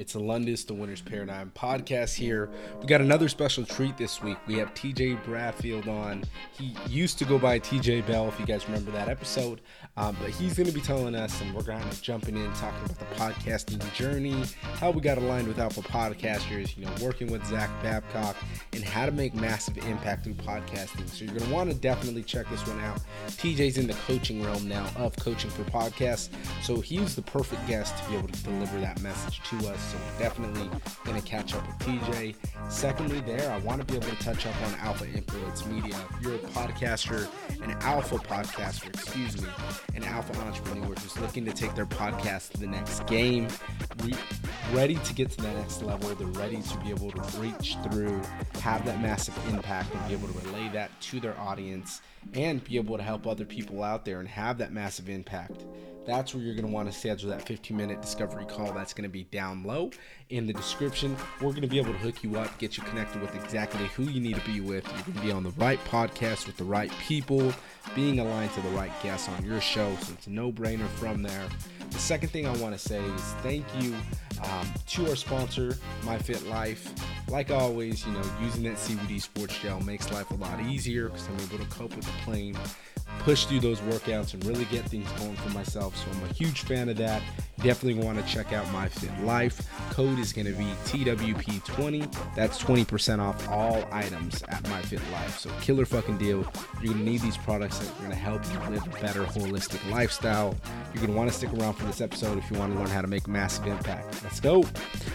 It's 0.00 0.14
Alundis, 0.14 0.66
the 0.66 0.72
Winner's 0.72 1.02
Paradigm 1.02 1.52
podcast 1.54 2.14
here. 2.14 2.48
We 2.80 2.86
got 2.86 3.02
another 3.02 3.28
special 3.28 3.66
treat 3.66 3.98
this 3.98 4.22
week. 4.22 4.38
We 4.46 4.54
have 4.54 4.72
TJ 4.72 5.22
Bradfield 5.24 5.88
on. 5.88 6.24
He 6.54 6.74
used 6.88 7.18
to 7.18 7.26
go 7.26 7.38
by 7.38 7.58
TJ 7.60 8.06
Bell, 8.06 8.26
if 8.26 8.40
you 8.40 8.46
guys 8.46 8.64
remember 8.64 8.92
that 8.92 9.10
episode. 9.10 9.60
Um, 9.98 10.16
but 10.18 10.30
he's 10.30 10.54
going 10.54 10.68
to 10.68 10.72
be 10.72 10.80
telling 10.80 11.14
us, 11.14 11.38
and 11.42 11.54
we're 11.54 11.64
going 11.64 11.86
to 11.86 12.00
jumping 12.00 12.34
in, 12.34 12.50
talking 12.54 12.82
about 12.82 12.98
the 12.98 13.14
podcasting 13.16 13.92
journey, 13.92 14.42
how 14.76 14.90
we 14.90 15.02
got 15.02 15.18
aligned 15.18 15.46
with 15.46 15.58
Alpha 15.58 15.82
Podcasters, 15.82 16.74
you 16.78 16.86
know, 16.86 16.92
working 17.02 17.30
with 17.30 17.44
Zach 17.44 17.68
Babcock, 17.82 18.36
and 18.72 18.82
how 18.82 19.04
to 19.04 19.12
make 19.12 19.34
massive 19.34 19.76
impact 19.86 20.24
through 20.24 20.32
podcasting. 20.32 21.10
So 21.10 21.26
you're 21.26 21.34
going 21.34 21.46
to 21.46 21.54
want 21.54 21.70
to 21.70 21.76
definitely 21.76 22.22
check 22.22 22.48
this 22.48 22.66
one 22.66 22.80
out. 22.80 23.00
TJ's 23.26 23.76
in 23.76 23.86
the 23.86 23.92
coaching 24.06 24.42
realm 24.42 24.66
now 24.66 24.88
of 24.96 25.14
coaching 25.16 25.50
for 25.50 25.64
podcasts. 25.64 26.30
So 26.62 26.80
he's 26.80 27.14
the 27.14 27.22
perfect 27.22 27.66
guest 27.68 27.98
to 27.98 28.08
be 28.08 28.16
able 28.16 28.28
to 28.28 28.42
deliver 28.44 28.80
that 28.80 28.98
message 29.02 29.42
to 29.50 29.68
us. 29.68 29.89
So 29.90 29.98
we're 29.98 30.24
definitely 30.24 30.70
going 31.04 31.20
to 31.20 31.26
catch 31.26 31.52
up 31.52 31.66
with 31.66 31.76
TJ. 31.80 32.36
Secondly, 32.68 33.18
there, 33.26 33.50
I 33.50 33.58
want 33.58 33.80
to 33.80 33.84
be 33.84 33.96
able 33.96 34.06
to 34.06 34.22
touch 34.22 34.46
up 34.46 34.54
on 34.62 34.74
Alpha 34.78 35.04
Influence 35.04 35.66
Media. 35.66 35.96
If 36.10 36.22
you're 36.22 36.36
a 36.36 36.38
podcaster, 36.38 37.26
an 37.60 37.72
alpha 37.80 38.18
podcaster, 38.18 38.86
excuse 38.86 39.42
me, 39.42 39.48
an 39.96 40.04
alpha 40.04 40.38
entrepreneur 40.42 40.94
who's 40.94 41.18
looking 41.18 41.44
to 41.44 41.52
take 41.52 41.74
their 41.74 41.86
podcast 41.86 42.52
to 42.52 42.58
the 42.58 42.68
next 42.68 43.04
game, 43.08 43.48
re- 44.04 44.14
ready 44.72 44.94
to 44.94 45.12
get 45.12 45.30
to 45.30 45.38
the 45.38 45.50
next 45.54 45.82
level, 45.82 46.14
they're 46.14 46.28
ready 46.40 46.62
to 46.62 46.78
be 46.78 46.90
able 46.90 47.10
to 47.10 47.38
reach 47.40 47.76
through, 47.90 48.22
have 48.60 48.86
that 48.86 49.02
massive 49.02 49.36
impact, 49.48 49.92
and 49.92 50.06
be 50.06 50.14
able 50.14 50.28
to 50.28 50.46
relay 50.46 50.68
that 50.68 50.92
to 51.00 51.18
their 51.18 51.36
audience 51.40 52.00
and 52.34 52.62
be 52.62 52.76
able 52.76 52.96
to 52.96 53.02
help 53.02 53.26
other 53.26 53.44
people 53.44 53.82
out 53.82 54.04
there 54.04 54.20
and 54.20 54.28
have 54.28 54.58
that 54.58 54.72
massive 54.72 55.08
impact 55.08 55.64
that's 56.06 56.34
where 56.34 56.42
you're 56.42 56.54
going 56.54 56.66
to 56.66 56.72
want 56.72 56.90
to 56.90 56.98
schedule 56.98 57.30
that 57.30 57.46
15 57.46 57.76
minute 57.76 58.00
discovery 58.02 58.44
call. 58.44 58.72
That's 58.72 58.92
going 58.92 59.08
to 59.08 59.12
be 59.12 59.24
down 59.24 59.64
low 59.64 59.79
in 60.30 60.46
the 60.46 60.52
description. 60.52 61.16
We're 61.40 61.50
going 61.50 61.62
to 61.62 61.68
be 61.68 61.78
able 61.78 61.92
to 61.92 61.98
hook 61.98 62.22
you 62.22 62.38
up, 62.38 62.56
get 62.58 62.76
you 62.76 62.82
connected 62.84 63.20
with 63.20 63.34
exactly 63.34 63.86
who 63.88 64.04
you 64.04 64.20
need 64.20 64.36
to 64.36 64.50
be 64.50 64.60
with. 64.60 64.84
Going 64.84 65.04
to 65.04 65.10
be 65.20 65.32
on 65.32 65.42
the 65.42 65.50
right 65.50 65.82
podcast 65.84 66.46
with 66.46 66.56
the 66.56 66.64
right 66.64 66.90
people, 67.00 67.52
being 67.94 68.20
aligned 68.20 68.52
to 68.52 68.60
the 68.60 68.68
right 68.70 68.92
guests 69.02 69.28
on 69.28 69.44
your 69.44 69.60
show. 69.60 69.94
So 70.02 70.12
it's 70.12 70.26
a 70.26 70.30
no 70.30 70.52
brainer 70.52 70.88
from 70.88 71.22
there. 71.22 71.48
The 71.90 71.98
second 71.98 72.28
thing 72.28 72.46
I 72.46 72.56
want 72.58 72.72
to 72.74 72.78
say 72.78 73.00
is 73.00 73.22
thank 73.42 73.64
you 73.80 73.94
um, 74.44 74.66
to 74.88 75.08
our 75.08 75.16
sponsor, 75.16 75.76
MyFit 76.02 76.48
Life. 76.48 76.92
Like 77.28 77.50
always, 77.50 78.06
you 78.06 78.12
know, 78.12 78.22
using 78.40 78.62
that 78.64 78.74
CBD 78.74 79.20
sports 79.20 79.58
gel 79.58 79.80
makes 79.80 80.10
life 80.12 80.30
a 80.30 80.34
lot 80.34 80.60
easier 80.62 81.08
because 81.08 81.28
I'm 81.28 81.40
able 81.40 81.64
to 81.64 81.70
cope 81.70 81.94
with 81.96 82.06
the 82.06 82.12
plane 82.24 82.56
push 83.20 83.44
through 83.44 83.60
those 83.60 83.80
workouts 83.80 84.34
and 84.34 84.44
really 84.46 84.64
get 84.66 84.84
things 84.86 85.10
going 85.12 85.36
for 85.36 85.50
myself. 85.50 85.96
So 85.96 86.10
I'm 86.10 86.30
a 86.30 86.32
huge 86.32 86.62
fan 86.62 86.88
of 86.88 86.96
that. 86.96 87.22
Definitely 87.58 88.02
want 88.02 88.18
to 88.18 88.32
check 88.32 88.52
out 88.52 88.70
My 88.72 88.88
Fit 88.88 89.10
Life. 89.24 89.68
Code 89.90 90.18
is 90.18 90.32
going 90.32 90.46
to 90.46 90.52
be 90.52 90.64
TWP20. 90.86 92.34
That's 92.34 92.62
20% 92.62 93.18
off 93.18 93.48
all 93.48 93.86
items 93.92 94.42
at 94.48 94.66
My 94.70 94.80
Fit 94.82 95.02
Life. 95.12 95.38
So 95.38 95.50
killer 95.60 95.84
fucking 95.84 96.18
deal. 96.18 96.46
You're 96.82 96.94
going 96.94 97.04
to 97.04 97.10
need 97.10 97.20
these 97.20 97.36
products 97.36 97.78
that 97.78 97.90
are 97.90 97.98
going 97.98 98.10
to 98.10 98.16
help 98.16 98.42
you 98.46 98.70
live 98.70 98.86
a 98.86 99.00
better 99.00 99.24
holistic 99.24 99.90
lifestyle. 99.90 100.56
You're 100.94 101.02
going 101.02 101.12
to 101.12 101.16
want 101.16 101.30
to 101.30 101.36
stick 101.36 101.52
around 101.52 101.74
for 101.74 101.84
this 101.84 102.00
episode 102.00 102.38
if 102.38 102.50
you 102.50 102.58
want 102.58 102.72
to 102.72 102.78
learn 102.78 102.88
how 102.88 103.02
to 103.02 103.08
make 103.08 103.28
massive 103.28 103.66
impact. 103.66 104.22
Let's 104.22 104.40
go. 104.40 104.64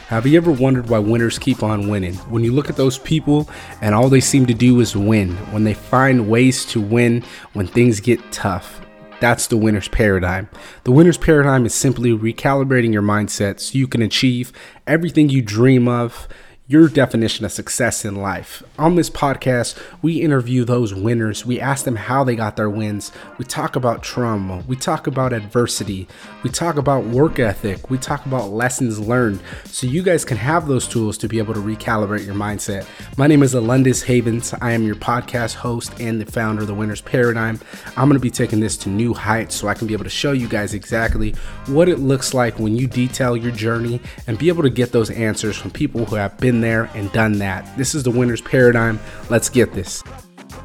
Have 0.07 0.27
you 0.27 0.37
ever 0.37 0.51
wondered 0.51 0.87
why 0.87 0.99
winners 0.99 1.39
keep 1.39 1.63
on 1.63 1.89
winning? 1.89 2.13
When 2.29 2.43
you 2.43 2.53
look 2.53 2.69
at 2.69 2.75
those 2.75 2.99
people 2.99 3.49
and 3.81 3.95
all 3.95 4.07
they 4.07 4.19
seem 4.19 4.45
to 4.45 4.53
do 4.53 4.79
is 4.79 4.95
win, 4.95 5.31
when 5.51 5.63
they 5.63 5.73
find 5.73 6.29
ways 6.29 6.63
to 6.65 6.79
win 6.79 7.23
when 7.53 7.65
things 7.65 7.99
get 8.01 8.31
tough, 8.31 8.81
that's 9.19 9.47
the 9.47 9.57
winner's 9.57 9.87
paradigm. 9.87 10.47
The 10.83 10.91
winner's 10.91 11.17
paradigm 11.17 11.65
is 11.65 11.73
simply 11.73 12.11
recalibrating 12.11 12.93
your 12.93 13.01
mindset 13.01 13.59
so 13.59 13.79
you 13.79 13.87
can 13.87 14.03
achieve 14.03 14.53
everything 14.85 15.29
you 15.29 15.41
dream 15.41 15.87
of 15.87 16.27
your 16.67 16.87
definition 16.87 17.45
of 17.45 17.51
success 17.51 18.03
in 18.03 18.15
life. 18.15 18.63
On 18.79 18.95
this 18.95 19.11
podcast, 19.11 19.79
we 20.01 20.19
interview 20.19 20.65
those 20.65 20.95
winners. 20.95 21.45
We 21.45 21.59
ask 21.59 21.85
them 21.85 21.95
how 21.95 22.23
they 22.23 22.35
got 22.35 22.55
their 22.55 22.71
wins. 22.71 23.11
We 23.37 23.45
talk 23.45 23.75
about 23.75 24.01
trauma. 24.01 24.63
We 24.67 24.75
talk 24.75 25.05
about 25.05 25.31
adversity. 25.31 26.07
We 26.41 26.49
talk 26.49 26.77
about 26.77 27.05
work 27.05 27.37
ethic. 27.37 27.91
We 27.91 27.99
talk 27.99 28.25
about 28.25 28.49
lessons 28.49 28.99
learned 28.99 29.41
so 29.65 29.85
you 29.85 30.01
guys 30.01 30.25
can 30.25 30.37
have 30.37 30.67
those 30.67 30.87
tools 30.87 31.19
to 31.19 31.27
be 31.27 31.37
able 31.37 31.53
to 31.53 31.59
recalibrate 31.59 32.25
your 32.25 32.33
mindset. 32.33 32.87
My 33.15 33.27
name 33.27 33.43
is 33.43 33.53
Alundis 33.53 34.03
Havens. 34.03 34.55
I 34.59 34.71
am 34.71 34.87
your 34.87 34.95
podcast 34.95 35.53
host 35.53 35.93
and 35.99 36.19
the 36.19 36.25
founder 36.25 36.63
of 36.63 36.67
the 36.67 36.73
Winner's 36.73 37.01
Paradigm. 37.01 37.59
I'm 37.95 38.09
going 38.09 38.13
to 38.13 38.19
be 38.19 38.31
taking 38.31 38.59
this 38.59 38.75
to 38.77 38.89
new 38.89 39.13
heights 39.13 39.53
so 39.53 39.67
I 39.67 39.75
can 39.75 39.85
be 39.85 39.93
able 39.93 40.05
to 40.05 40.09
show 40.09 40.31
you 40.31 40.47
guys 40.47 40.73
exactly 40.73 41.35
what 41.67 41.89
it 41.89 41.99
looks 41.99 42.33
like 42.33 42.57
when 42.57 42.75
you 42.75 42.87
detail 42.87 43.37
your 43.37 43.51
journey 43.51 44.01
and 44.25 44.39
be 44.39 44.47
able 44.47 44.63
to 44.63 44.71
get 44.71 44.91
those 44.91 45.11
answers 45.11 45.55
from 45.55 45.69
people 45.69 46.05
who 46.05 46.15
have 46.15 46.35
been 46.39 46.54
been 46.55 46.61
there 46.61 46.89
and 46.95 47.11
done 47.11 47.33
that. 47.39 47.65
This 47.77 47.93
is 47.93 48.03
the 48.03 48.11
winner's 48.11 48.39
paradigm. 48.39 48.97
Let's 49.29 49.49
get 49.49 49.73
this. 49.73 50.03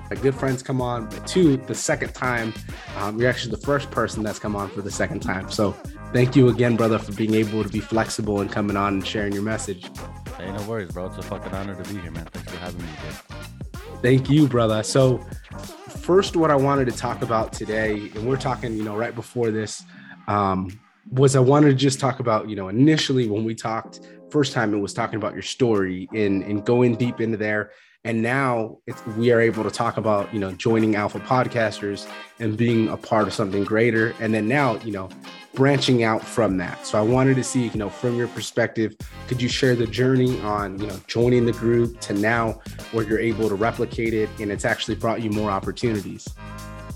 My 0.09 0.17
good 0.17 0.35
friends 0.35 0.63
come 0.63 0.81
on, 0.81 1.07
but 1.07 1.27
two, 1.27 1.57
the 1.57 1.75
second 1.75 2.15
time, 2.15 2.53
um, 2.99 3.19
you're 3.19 3.29
actually 3.29 3.53
the 3.53 3.63
first 3.63 3.91
person 3.91 4.23
that's 4.23 4.39
come 4.39 4.55
on 4.55 4.69
for 4.71 4.83
the 4.83 4.91
second 4.91 5.21
time. 5.21 5.51
So 5.51 5.73
thank 6.13 6.37
you 6.37 6.49
again, 6.49 6.77
brother, 6.77 6.99
for 6.99 7.13
being 7.13 7.35
able 7.35 7.65
to 7.65 7.69
be 7.69 7.81
flexible 7.81 8.41
and 8.41 8.51
coming 8.51 8.77
on 8.77 8.95
and 8.95 9.07
sharing 9.07 9.33
your 9.33 9.43
message. 9.43 9.91
Hey, 10.37 10.51
no 10.53 10.63
worries, 10.63 10.93
bro. 10.93 11.07
It's 11.07 11.19
a 11.19 11.23
fucking 11.23 11.53
honor 11.53 11.81
to 11.81 11.93
be 11.93 12.01
here, 12.01 12.13
man. 12.13 12.27
Thanks 12.27 12.53
for 12.53 12.59
having 12.59 12.83
me 12.83 12.89
here. 13.03 13.93
Thank 14.01 14.31
you, 14.31 14.47
brother. 14.47 14.83
So, 14.85 15.19
first, 15.89 16.37
what 16.37 16.53
I 16.53 16.57
wanted 16.57 16.87
to 16.87 16.97
talk 16.97 17.23
about 17.23 17.53
today, 17.53 18.11
and 18.15 18.29
we're 18.29 18.37
talking, 18.37 18.77
you 18.77 18.85
know, 18.85 18.97
right 18.97 19.15
before 19.15 19.51
this, 19.51 19.85
um, 20.29 20.81
was 21.11 21.35
I 21.35 21.41
wanted 21.41 21.69
to 21.69 21.75
just 21.75 21.99
talk 21.99 22.21
about, 22.21 22.49
you 22.49 22.57
know, 22.57 22.69
initially 22.69 23.29
when 23.29 23.45
we 23.45 23.55
talked 23.55 24.01
first 24.31 24.53
time 24.53 24.75
it 24.75 24.79
was 24.79 24.95
talking 24.95 25.17
about 25.17 25.35
your 25.35 25.43
story 25.43 26.09
and, 26.15 26.43
and 26.43 26.65
going 26.65 26.97
deep 26.97 27.21
into 27.21 27.37
there. 27.37 27.73
And 28.03 28.23
now 28.23 28.79
we 29.19 29.31
are 29.31 29.41
able 29.41 29.63
to 29.63 29.71
talk 29.71 29.99
about, 29.99 30.33
you 30.33 30.41
know, 30.41 30.53
joining 30.53 30.97
Alpha 30.97 31.21
Podcasters 31.21 32.11
and 32.39 32.57
being 32.57 32.89
a 32.89 32.97
part 32.97 33.27
of 33.27 33.35
something 33.35 33.63
greater. 33.63 34.15
And 34.21 34.33
then 34.33 34.49
now, 34.49 34.77
you 34.79 34.93
know, 34.93 35.11
branching 35.55 36.03
out 36.03 36.25
from 36.25 36.57
that. 36.57 36.87
So 36.87 36.99
I 36.99 37.03
wanted 37.03 37.37
to 37.37 37.45
see, 37.45 37.69
you 37.69 37.79
know, 37.79 37.91
from 37.91 38.17
your 38.17 38.29
perspective, 38.29 38.97
could 39.29 39.43
you 39.43 39.49
share 39.49 39.77
the 39.77 39.87
journey 39.87 40.41
on, 40.41 40.81
you 40.81 40.87
know, 40.87 40.99
joining 41.09 41.45
the 41.45 41.53
group 41.53 42.01
to 42.01 42.15
now 42.15 42.61
where 42.93 43.07
you're 43.07 43.19
able 43.19 43.51
to 43.51 43.55
replicate 43.55 44.15
it 44.15 44.31
and 44.39 44.51
it's 44.51 44.65
actually 44.65 44.95
brought 44.95 45.21
you 45.21 45.29
more 45.29 45.51
opportunities? 45.51 46.27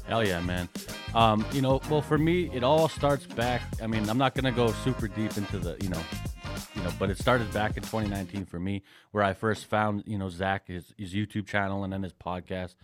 Hell 0.06 0.26
yeah, 0.26 0.40
man. 0.40 0.68
Um, 1.14 1.44
you 1.52 1.60
know, 1.60 1.80
well, 1.90 2.02
for 2.02 2.18
me, 2.18 2.50
it 2.54 2.62
all 2.62 2.88
starts 2.88 3.26
back. 3.26 3.62
I 3.82 3.86
mean, 3.86 4.08
I'm 4.08 4.18
not 4.18 4.34
gonna 4.34 4.52
go 4.52 4.72
super 4.84 5.08
deep 5.08 5.36
into 5.36 5.58
the, 5.58 5.76
you 5.82 5.88
know, 5.88 6.00
you 6.74 6.82
know, 6.82 6.90
but 6.98 7.10
it 7.10 7.18
started 7.18 7.52
back 7.52 7.76
in 7.76 7.82
2019 7.82 8.46
for 8.46 8.58
me, 8.58 8.82
where 9.12 9.22
I 9.22 9.32
first 9.32 9.66
found, 9.66 10.04
you 10.06 10.18
know, 10.18 10.28
Zach 10.28 10.68
his 10.68 10.92
his 10.98 11.14
YouTube 11.14 11.46
channel 11.46 11.84
and 11.84 11.92
then 11.92 12.02
his 12.02 12.12
podcast, 12.12 12.74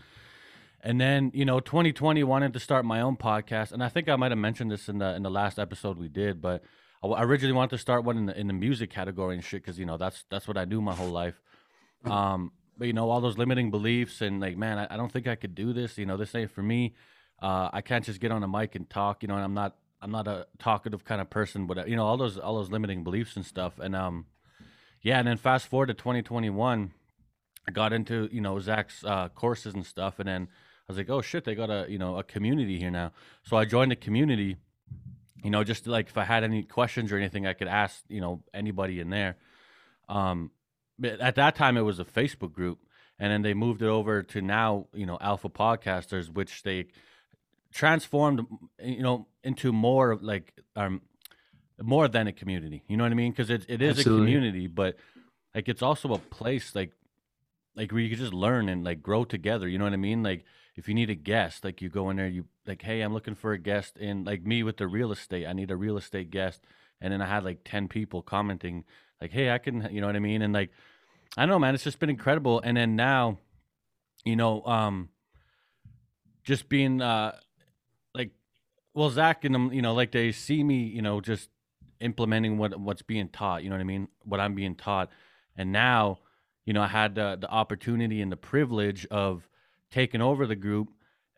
and 0.82 1.00
then 1.00 1.30
you 1.34 1.44
know, 1.44 1.60
2020 1.60 2.22
wanted 2.24 2.52
to 2.52 2.60
start 2.60 2.84
my 2.84 3.00
own 3.00 3.16
podcast, 3.16 3.72
and 3.72 3.82
I 3.82 3.88
think 3.88 4.08
I 4.08 4.16
might 4.16 4.30
have 4.30 4.38
mentioned 4.38 4.70
this 4.70 4.88
in 4.88 4.98
the 4.98 5.14
in 5.14 5.22
the 5.22 5.30
last 5.30 5.58
episode 5.58 5.98
we 5.98 6.08
did, 6.08 6.40
but 6.40 6.62
I 7.02 7.22
originally 7.22 7.54
wanted 7.54 7.70
to 7.70 7.78
start 7.78 8.04
one 8.04 8.16
in 8.16 8.26
the 8.26 8.38
in 8.38 8.46
the 8.46 8.52
music 8.52 8.90
category 8.90 9.34
and 9.34 9.44
shit, 9.44 9.62
because 9.62 9.78
you 9.78 9.86
know 9.86 9.96
that's 9.96 10.24
that's 10.30 10.46
what 10.46 10.56
I 10.56 10.64
do 10.64 10.80
my 10.80 10.94
whole 10.94 11.10
life. 11.10 11.40
Um, 12.04 12.52
but 12.80 12.86
you 12.86 12.92
know 12.94 13.10
all 13.10 13.20
those 13.20 13.38
limiting 13.38 13.70
beliefs 13.70 14.22
and 14.22 14.40
like 14.40 14.56
man 14.56 14.78
I, 14.78 14.94
I, 14.94 14.96
don't 14.96 15.12
think 15.12 15.28
i 15.28 15.36
could 15.36 15.54
do 15.54 15.74
this 15.74 15.98
you 15.98 16.06
know 16.06 16.16
this 16.16 16.34
ain't 16.34 16.50
for 16.50 16.62
me. 16.62 16.94
Uh, 17.40 17.68
i 17.72 17.82
can't 17.82 18.04
just 18.04 18.20
get 18.20 18.32
on 18.32 18.42
a 18.42 18.48
mic 18.48 18.74
and 18.74 18.88
talk 18.88 19.22
you 19.22 19.28
know 19.28 19.34
and 19.34 19.44
i'm 19.44 19.54
not 19.54 19.76
i'm 20.02 20.10
not 20.10 20.26
a 20.26 20.46
talkative 20.58 21.04
kind 21.04 21.20
of 21.20 21.28
person 21.30 21.66
but 21.66 21.88
you 21.88 21.96
know 21.96 22.06
all 22.06 22.16
those 22.16 22.38
all 22.38 22.56
those 22.56 22.70
limiting 22.70 23.04
beliefs 23.04 23.36
and 23.36 23.44
stuff 23.44 23.78
and 23.78 23.94
um 23.94 24.26
yeah 25.02 25.18
and 25.18 25.28
then 25.28 25.36
fast 25.36 25.66
forward 25.66 25.86
to 25.86 25.94
2021 25.94 26.92
i 27.68 27.70
got 27.70 27.92
into 27.92 28.28
you 28.32 28.40
know 28.40 28.58
zach's 28.58 29.04
uh, 29.04 29.28
courses 29.28 29.74
and 29.74 29.86
stuff 29.86 30.18
and 30.18 30.28
then 30.28 30.48
i 30.88 30.92
was 30.92 30.96
like 30.96 31.10
oh 31.10 31.20
shit 31.20 31.44
they 31.44 31.54
got 31.54 31.70
a 31.70 31.86
you 31.88 31.98
know 31.98 32.16
a 32.16 32.22
community 32.22 32.78
here 32.78 32.90
now. 32.90 33.12
So 33.42 33.56
i 33.56 33.64
joined 33.64 33.90
the 33.90 33.96
community 33.96 34.56
you 35.42 35.50
know 35.50 35.64
just 35.64 35.86
like 35.86 36.08
if 36.08 36.18
i 36.18 36.24
had 36.24 36.44
any 36.44 36.62
questions 36.62 37.12
or 37.12 37.16
anything 37.16 37.46
i 37.46 37.52
could 37.52 37.68
ask 37.68 38.02
you 38.08 38.20
know 38.20 38.42
anybody 38.52 39.00
in 39.00 39.10
there. 39.10 39.36
Um 40.08 40.50
at 41.02 41.34
that 41.36 41.54
time 41.54 41.76
it 41.76 41.82
was 41.82 41.98
a 41.98 42.04
Facebook 42.04 42.52
group, 42.52 42.80
and 43.18 43.32
then 43.32 43.42
they 43.42 43.54
moved 43.54 43.82
it 43.82 43.88
over 43.88 44.22
to 44.22 44.42
now 44.42 44.86
you 44.92 45.06
know 45.06 45.18
Alpha 45.20 45.48
Podcasters, 45.48 46.32
which 46.32 46.62
they 46.62 46.86
transformed 47.72 48.46
you 48.82 49.02
know 49.02 49.26
into 49.44 49.72
more 49.72 50.10
of 50.10 50.22
like 50.22 50.52
um 50.76 51.00
more 51.82 52.08
than 52.08 52.26
a 52.26 52.32
community. 52.32 52.82
You 52.88 52.96
know 52.96 53.04
what 53.04 53.12
I 53.12 53.16
mean? 53.16 53.32
Because 53.32 53.50
it 53.50 53.64
it 53.68 53.80
is 53.82 53.98
Absolutely. 53.98 54.22
a 54.22 54.26
community, 54.26 54.66
but 54.66 54.96
like 55.54 55.68
it's 55.68 55.82
also 55.82 56.12
a 56.12 56.18
place 56.18 56.74
like 56.74 56.92
like 57.76 57.92
where 57.92 58.00
you 58.00 58.10
can 58.10 58.18
just 58.18 58.34
learn 58.34 58.68
and 58.68 58.84
like 58.84 59.02
grow 59.02 59.24
together. 59.24 59.68
You 59.68 59.78
know 59.78 59.84
what 59.84 59.92
I 59.92 59.98
mean? 59.98 60.22
Like 60.22 60.44
if 60.76 60.88
you 60.88 60.94
need 60.94 61.10
a 61.10 61.14
guest, 61.14 61.64
like 61.64 61.80
you 61.80 61.88
go 61.88 62.10
in 62.10 62.16
there, 62.16 62.28
you 62.28 62.44
like, 62.66 62.82
hey, 62.82 63.00
I'm 63.00 63.12
looking 63.12 63.34
for 63.34 63.52
a 63.52 63.58
guest 63.58 63.96
in 63.96 64.24
like 64.24 64.44
me 64.44 64.62
with 64.62 64.76
the 64.76 64.86
real 64.86 65.12
estate. 65.12 65.46
I 65.46 65.52
need 65.52 65.70
a 65.70 65.76
real 65.76 65.96
estate 65.96 66.30
guest, 66.30 66.62
and 67.00 67.12
then 67.12 67.22
I 67.22 67.26
had 67.26 67.44
like 67.44 67.60
ten 67.64 67.88
people 67.88 68.22
commenting 68.22 68.84
like, 69.20 69.30
hey, 69.30 69.50
I 69.50 69.58
can, 69.58 69.88
you 69.92 70.00
know 70.00 70.06
what 70.06 70.16
I 70.16 70.20
mean? 70.20 70.42
And 70.42 70.52
like 70.52 70.70
I 71.36 71.42
don't 71.42 71.50
know, 71.50 71.58
man. 71.58 71.74
It's 71.74 71.84
just 71.84 72.00
been 72.00 72.10
incredible. 72.10 72.60
And 72.60 72.76
then 72.76 72.96
now, 72.96 73.38
you 74.24 74.36
know, 74.36 74.64
um, 74.64 75.10
just 76.42 76.68
being 76.68 77.00
uh, 77.00 77.36
well, 78.94 79.10
Zach 79.10 79.44
and 79.44 79.54
them, 79.54 79.72
you 79.72 79.82
know, 79.82 79.94
like 79.94 80.12
they 80.12 80.32
see 80.32 80.62
me, 80.62 80.82
you 80.82 81.02
know, 81.02 81.20
just 81.20 81.48
implementing 82.00 82.58
what 82.58 82.78
what's 82.78 83.02
being 83.02 83.28
taught. 83.28 83.62
You 83.62 83.70
know 83.70 83.76
what 83.76 83.82
I 83.82 83.84
mean? 83.84 84.08
What 84.24 84.40
I'm 84.40 84.54
being 84.54 84.74
taught, 84.74 85.10
and 85.56 85.72
now, 85.72 86.18
you 86.64 86.72
know, 86.72 86.82
I 86.82 86.88
had 86.88 87.14
the 87.14 87.36
the 87.40 87.48
opportunity 87.50 88.20
and 88.20 88.30
the 88.30 88.36
privilege 88.36 89.06
of 89.06 89.48
taking 89.90 90.20
over 90.20 90.46
the 90.46 90.56
group 90.56 90.90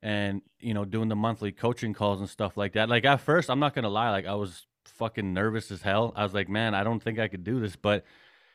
and 0.02 0.42
you 0.60 0.74
know 0.74 0.84
doing 0.84 1.08
the 1.08 1.16
monthly 1.16 1.52
coaching 1.52 1.94
calls 1.94 2.20
and 2.20 2.28
stuff 2.28 2.56
like 2.56 2.72
that. 2.72 2.88
Like 2.88 3.04
at 3.04 3.20
first, 3.20 3.50
I'm 3.50 3.60
not 3.60 3.74
gonna 3.74 3.88
lie, 3.88 4.10
like 4.10 4.26
I 4.26 4.34
was 4.34 4.66
fucking 4.84 5.32
nervous 5.32 5.70
as 5.70 5.82
hell. 5.82 6.12
I 6.16 6.22
was 6.22 6.34
like, 6.34 6.48
man, 6.48 6.74
I 6.74 6.84
don't 6.84 7.02
think 7.02 7.18
I 7.18 7.28
could 7.28 7.44
do 7.44 7.60
this, 7.60 7.76
but 7.76 8.04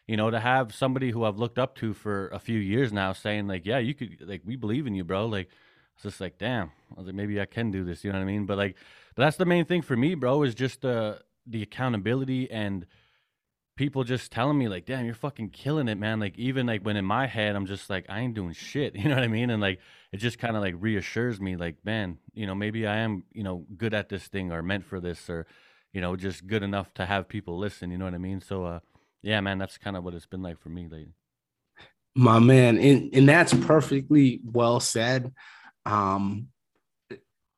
you 0.07 0.15
know, 0.15 0.31
to 0.31 0.39
have 0.39 0.73
somebody 0.73 1.11
who 1.11 1.25
I've 1.25 1.37
looked 1.37 1.59
up 1.59 1.75
to 1.75 1.93
for 1.93 2.29
a 2.29 2.39
few 2.39 2.57
years 2.57 2.93
now 2.93 3.11
saying 3.13 3.47
like, 3.47 3.65
yeah, 3.65 3.77
you 3.77 3.93
could, 3.93 4.23
like, 4.25 4.41
we 4.45 4.55
believe 4.55 4.87
in 4.87 4.95
you, 4.95 5.03
bro. 5.03 5.25
Like, 5.25 5.49
it's 5.97 6.03
just 6.03 6.21
like, 6.21 6.37
damn. 6.37 6.71
I 6.91 6.99
was 6.99 7.07
like, 7.07 7.15
maybe 7.15 7.41
I 7.41 7.45
can 7.45 7.71
do 7.71 7.83
this. 7.83 8.03
You 8.03 8.11
know 8.11 8.19
what 8.19 8.23
I 8.23 8.27
mean? 8.27 8.45
But 8.45 8.57
like, 8.57 8.75
but 9.15 9.23
that's 9.23 9.37
the 9.37 9.45
main 9.45 9.65
thing 9.65 9.81
for 9.81 9.97
me, 9.97 10.13
bro, 10.13 10.43
is 10.43 10.53
just 10.53 10.81
the 10.81 11.21
the 11.47 11.63
accountability 11.63 12.51
and 12.51 12.85
people 13.77 14.03
just 14.03 14.31
telling 14.31 14.57
me 14.57 14.67
like, 14.67 14.85
damn, 14.85 15.05
you're 15.05 15.15
fucking 15.15 15.49
killing 15.49 15.87
it, 15.87 15.97
man. 15.97 16.19
Like 16.19 16.37
even 16.37 16.67
like 16.67 16.83
when 16.83 16.97
in 16.97 17.05
my 17.05 17.25
head, 17.25 17.55
I'm 17.55 17.65
just 17.65 17.89
like, 17.89 18.05
I 18.09 18.19
ain't 18.19 18.35
doing 18.35 18.53
shit. 18.53 18.95
You 19.07 19.09
know 19.09 19.15
what 19.15 19.23
I 19.23 19.27
mean? 19.27 19.49
And 19.49 19.61
like, 19.61 19.79
it 20.11 20.17
just 20.17 20.37
kind 20.37 20.55
of 20.55 20.61
like 20.61 20.75
reassures 20.77 21.39
me, 21.41 21.55
like, 21.55 21.77
man, 21.83 22.19
you 22.33 22.45
know, 22.45 22.53
maybe 22.53 22.85
I 22.85 22.97
am, 22.97 23.23
you 23.31 23.43
know, 23.43 23.65
good 23.75 23.93
at 23.95 24.09
this 24.09 24.27
thing 24.27 24.51
or 24.51 24.61
meant 24.61 24.85
for 24.85 24.99
this 24.99 25.29
or, 25.29 25.47
you 25.93 26.01
know, 26.01 26.15
just 26.15 26.45
good 26.45 26.61
enough 26.61 26.93
to 26.95 27.05
have 27.07 27.27
people 27.27 27.57
listen. 27.57 27.89
You 27.89 27.97
know 27.97 28.05
what 28.05 28.13
I 28.13 28.19
mean? 28.19 28.41
So, 28.41 28.65
uh, 28.65 28.79
yeah, 29.23 29.41
man, 29.41 29.57
that's 29.57 29.79
kind 29.79 29.97
of 29.97 30.03
what 30.03 30.13
it's 30.13 30.27
been 30.27 30.43
like 30.43 30.59
for 30.59 30.69
me 30.69 30.83
lately. 30.83 31.13
My 32.15 32.39
man, 32.39 32.79
and 32.79 33.13
and 33.13 33.29
that's 33.29 33.53
perfectly 33.53 34.41
well 34.43 34.79
said. 34.79 35.33
Um, 35.87 36.49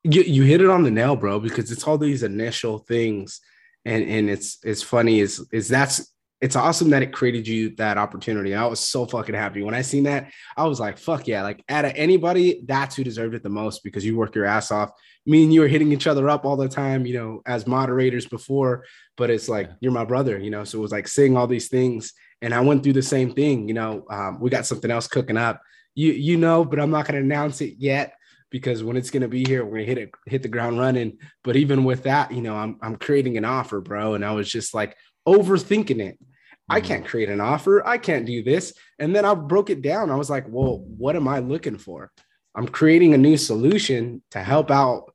you 0.03 0.21
you 0.21 0.43
hit 0.43 0.61
it 0.61 0.69
on 0.69 0.83
the 0.83 0.91
nail, 0.91 1.15
bro, 1.15 1.39
because 1.39 1.71
it's 1.71 1.85
all 1.85 1.97
these 1.97 2.23
initial 2.23 2.77
things, 2.77 3.41
and 3.85 4.03
and 4.03 4.29
it's 4.29 4.59
it's 4.63 4.83
funny 4.83 5.19
is 5.19 5.45
is 5.51 5.67
that's 5.67 6.13
it's 6.41 6.55
awesome 6.55 6.89
that 6.91 7.03
it 7.03 7.11
created 7.11 7.45
you 7.45 7.75
that 7.75 7.97
opportunity. 7.97 8.55
I 8.55 8.65
was 8.65 8.79
so 8.79 9.05
fucking 9.05 9.35
happy 9.35 9.61
when 9.61 9.75
I 9.75 9.81
seen 9.81 10.03
that. 10.03 10.31
I 10.55 10.65
was 10.67 10.79
like, 10.79 10.97
fuck 10.97 11.27
yeah! 11.27 11.41
Like 11.41 11.63
out 11.67 11.85
of 11.85 11.93
anybody, 11.95 12.61
that's 12.65 12.95
who 12.95 13.03
deserved 13.03 13.35
it 13.35 13.43
the 13.43 13.49
most 13.49 13.83
because 13.83 14.05
you 14.05 14.15
work 14.15 14.35
your 14.35 14.45
ass 14.45 14.71
off. 14.71 14.91
Me 15.25 15.43
and 15.43 15.53
you 15.53 15.63
are 15.63 15.67
hitting 15.67 15.91
each 15.91 16.07
other 16.07 16.29
up 16.29 16.45
all 16.45 16.55
the 16.55 16.69
time, 16.69 17.05
you 17.05 17.15
know, 17.15 17.41
as 17.45 17.67
moderators 17.67 18.25
before. 18.25 18.85
But 19.17 19.29
it's 19.29 19.49
like 19.49 19.67
yeah. 19.67 19.73
you're 19.81 19.91
my 19.91 20.05
brother, 20.05 20.37
you 20.37 20.51
know. 20.51 20.63
So 20.63 20.77
it 20.77 20.81
was 20.81 20.91
like 20.91 21.07
saying 21.09 21.35
all 21.35 21.47
these 21.47 21.67
things, 21.67 22.13
and 22.41 22.53
I 22.53 22.61
went 22.61 22.83
through 22.83 22.93
the 22.93 23.01
same 23.01 23.33
thing. 23.33 23.67
You 23.67 23.73
know, 23.73 24.05
um, 24.09 24.39
we 24.39 24.49
got 24.49 24.65
something 24.65 24.91
else 24.91 25.07
cooking 25.07 25.37
up. 25.37 25.61
You 25.93 26.13
you 26.13 26.37
know, 26.37 26.63
but 26.63 26.79
I'm 26.79 26.91
not 26.91 27.05
gonna 27.05 27.19
announce 27.19 27.59
it 27.59 27.75
yet 27.79 28.13
because 28.49 28.83
when 28.83 28.97
it's 28.97 29.11
going 29.11 29.21
to 29.21 29.27
be 29.27 29.43
here, 29.45 29.63
we're 29.63 29.77
going 29.77 29.85
to 29.85 29.95
hit 29.95 29.97
it, 29.97 30.11
hit 30.25 30.41
the 30.41 30.47
ground 30.47 30.79
running. 30.79 31.17
But 31.43 31.55
even 31.55 31.83
with 31.83 32.03
that, 32.03 32.31
you 32.31 32.41
know, 32.41 32.55
I'm, 32.55 32.77
I'm 32.81 32.95
creating 32.95 33.37
an 33.37 33.45
offer, 33.45 33.81
bro. 33.81 34.15
And 34.15 34.25
I 34.25 34.31
was 34.31 34.49
just 34.49 34.73
like 34.73 34.95
overthinking 35.27 35.99
it. 35.99 36.15
Mm-hmm. 36.15 36.73
I 36.73 36.81
can't 36.81 37.05
create 37.05 37.29
an 37.29 37.41
offer. 37.41 37.85
I 37.85 37.97
can't 37.97 38.25
do 38.25 38.43
this. 38.43 38.73
And 38.97 39.15
then 39.15 39.25
I 39.25 39.33
broke 39.33 39.69
it 39.69 39.81
down. 39.81 40.11
I 40.11 40.15
was 40.15 40.29
like, 40.29 40.45
well, 40.47 40.79
what 40.79 41.15
am 41.15 41.27
I 41.27 41.39
looking 41.39 41.77
for? 41.77 42.11
I'm 42.55 42.67
creating 42.67 43.13
a 43.13 43.17
new 43.17 43.37
solution 43.37 44.23
to 44.31 44.41
help 44.41 44.71
out 44.71 45.13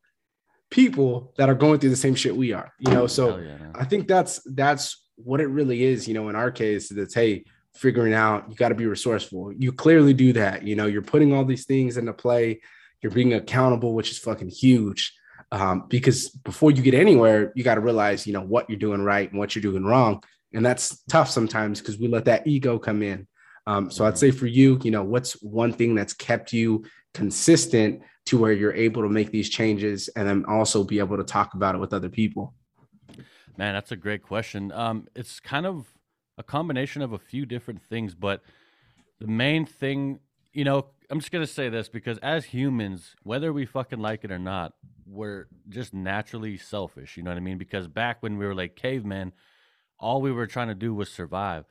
people 0.71 1.35
that 1.37 1.49
are 1.49 1.55
going 1.55 1.79
through 1.79 1.91
the 1.91 1.97
same 1.97 2.15
shit 2.15 2.37
we 2.37 2.53
are, 2.53 2.73
you 2.79 2.93
know? 2.93 3.07
So 3.07 3.39
yeah, 3.39 3.57
I 3.75 3.85
think 3.85 4.09
that's, 4.09 4.41
that's 4.55 5.05
what 5.17 5.41
it 5.41 5.47
really 5.47 5.85
is, 5.85 6.09
you 6.09 6.15
know, 6.15 6.29
in 6.29 6.37
our 6.37 6.51
case, 6.51 6.89
that's, 6.89 7.15
Hey, 7.15 7.45
figuring 7.75 8.15
out, 8.15 8.49
you 8.49 8.57
got 8.57 8.69
to 8.69 8.75
be 8.75 8.87
resourceful. 8.87 9.53
You 9.53 9.73
clearly 9.73 10.15
do 10.15 10.33
that. 10.35 10.63
You 10.63 10.77
know, 10.77 10.87
you're 10.87 11.03
putting 11.03 11.33
all 11.33 11.45
these 11.45 11.67
things 11.67 11.97
into 11.97 12.13
play 12.13 12.61
you're 13.05 13.13
being 13.13 13.35
accountable, 13.35 13.93
which 13.93 14.11
is 14.11 14.19
fucking 14.19 14.49
huge. 14.49 15.13
Um, 15.53 15.85
because 15.89 16.31
before 16.31 16.71
you 16.71 16.83
get 16.83 16.95
anywhere, 16.95 17.53
you 17.55 17.63
got 17.63 17.75
to 17.75 17.83
realize, 17.83 18.27
you 18.27 18.33
know, 18.33 18.41
what 18.41 18.69
you're 18.71 18.79
doing 18.79 19.03
right 19.03 19.31
and 19.31 19.39
what 19.39 19.55
you're 19.55 19.63
doing 19.63 19.85
wrong. 19.85 20.23
And 20.55 20.65
that's 20.65 21.03
tough 21.05 21.29
sometimes 21.29 21.81
because 21.81 21.99
we 21.99 22.09
let 22.09 22.25
that 22.25 22.47
ego 22.47 22.79
come 22.79 23.03
in. 23.03 23.29
Um, 23.67 23.91
so 23.91 24.07
I'd 24.07 24.17
say 24.17 24.31
for 24.31 24.47
you, 24.47 24.81
you 24.83 24.91
know, 24.91 25.05
what's 25.05 25.35
one 25.43 25.71
thing 25.71 25.95
that's 25.95 26.15
kept 26.15 26.55
you 26.55 26.87
consistent 27.13 28.01
to 28.27 28.39
where 28.39 28.53
you're 28.53 28.73
able 28.73 29.03
to 29.03 29.11
make 29.11 29.31
these 29.31 29.51
changes 29.51 30.09
and 30.17 30.27
then 30.27 30.47
also 30.47 30.83
be 30.83 30.99
able 30.99 31.19
to 31.19 31.25
talk 31.25 31.53
about 31.53 31.75
it 31.75 31.79
with 31.79 31.93
other 31.93 32.09
people? 32.09 32.55
Man, 33.59 33.75
that's 33.75 33.93
a 33.93 33.97
great 33.97 34.23
question. 34.23 34.73
Um, 34.73 35.09
it's 35.15 35.41
kind 35.41 35.67
of 35.67 35.87
a 36.39 36.43
combination 36.43 37.03
of 37.03 37.13
a 37.13 37.19
few 37.19 37.45
different 37.45 37.83
things, 37.83 38.15
but 38.15 38.43
the 39.21 39.27
main 39.27 39.67
thing, 39.67 40.21
you 40.55 40.65
know, 40.65 40.87
I'm 41.11 41.21
just 41.21 41.33
gonna 41.33 41.47
say 41.47 41.69
this 41.69 41.89
because 41.89 42.19
as 42.19 42.47
humans, 42.47 43.15
whether 43.23 43.53
we 43.53 43.67
fucking 43.67 43.99
like 43.99 44.25
it 44.25 44.33
or 44.33 44.39
not, 44.39 44.73
we're 45.07 45.47
just 45.69 45.93
naturally 45.93 46.57
selfish. 46.57 47.17
You 47.17 47.23
know 47.23 47.31
what 47.31 47.37
I 47.37 47.41
mean? 47.41 47.59
Because 47.59 47.89
back 47.89 48.23
when 48.23 48.39
we 48.39 48.47
were 48.47 48.55
like 48.55 48.77
cavemen, 48.77 49.33
all 49.99 50.23
we 50.23 50.33
were 50.33 50.47
trying 50.47 50.69
to 50.69 50.75
do 50.75 50.95
was 50.95 51.11
survive. 51.11 51.65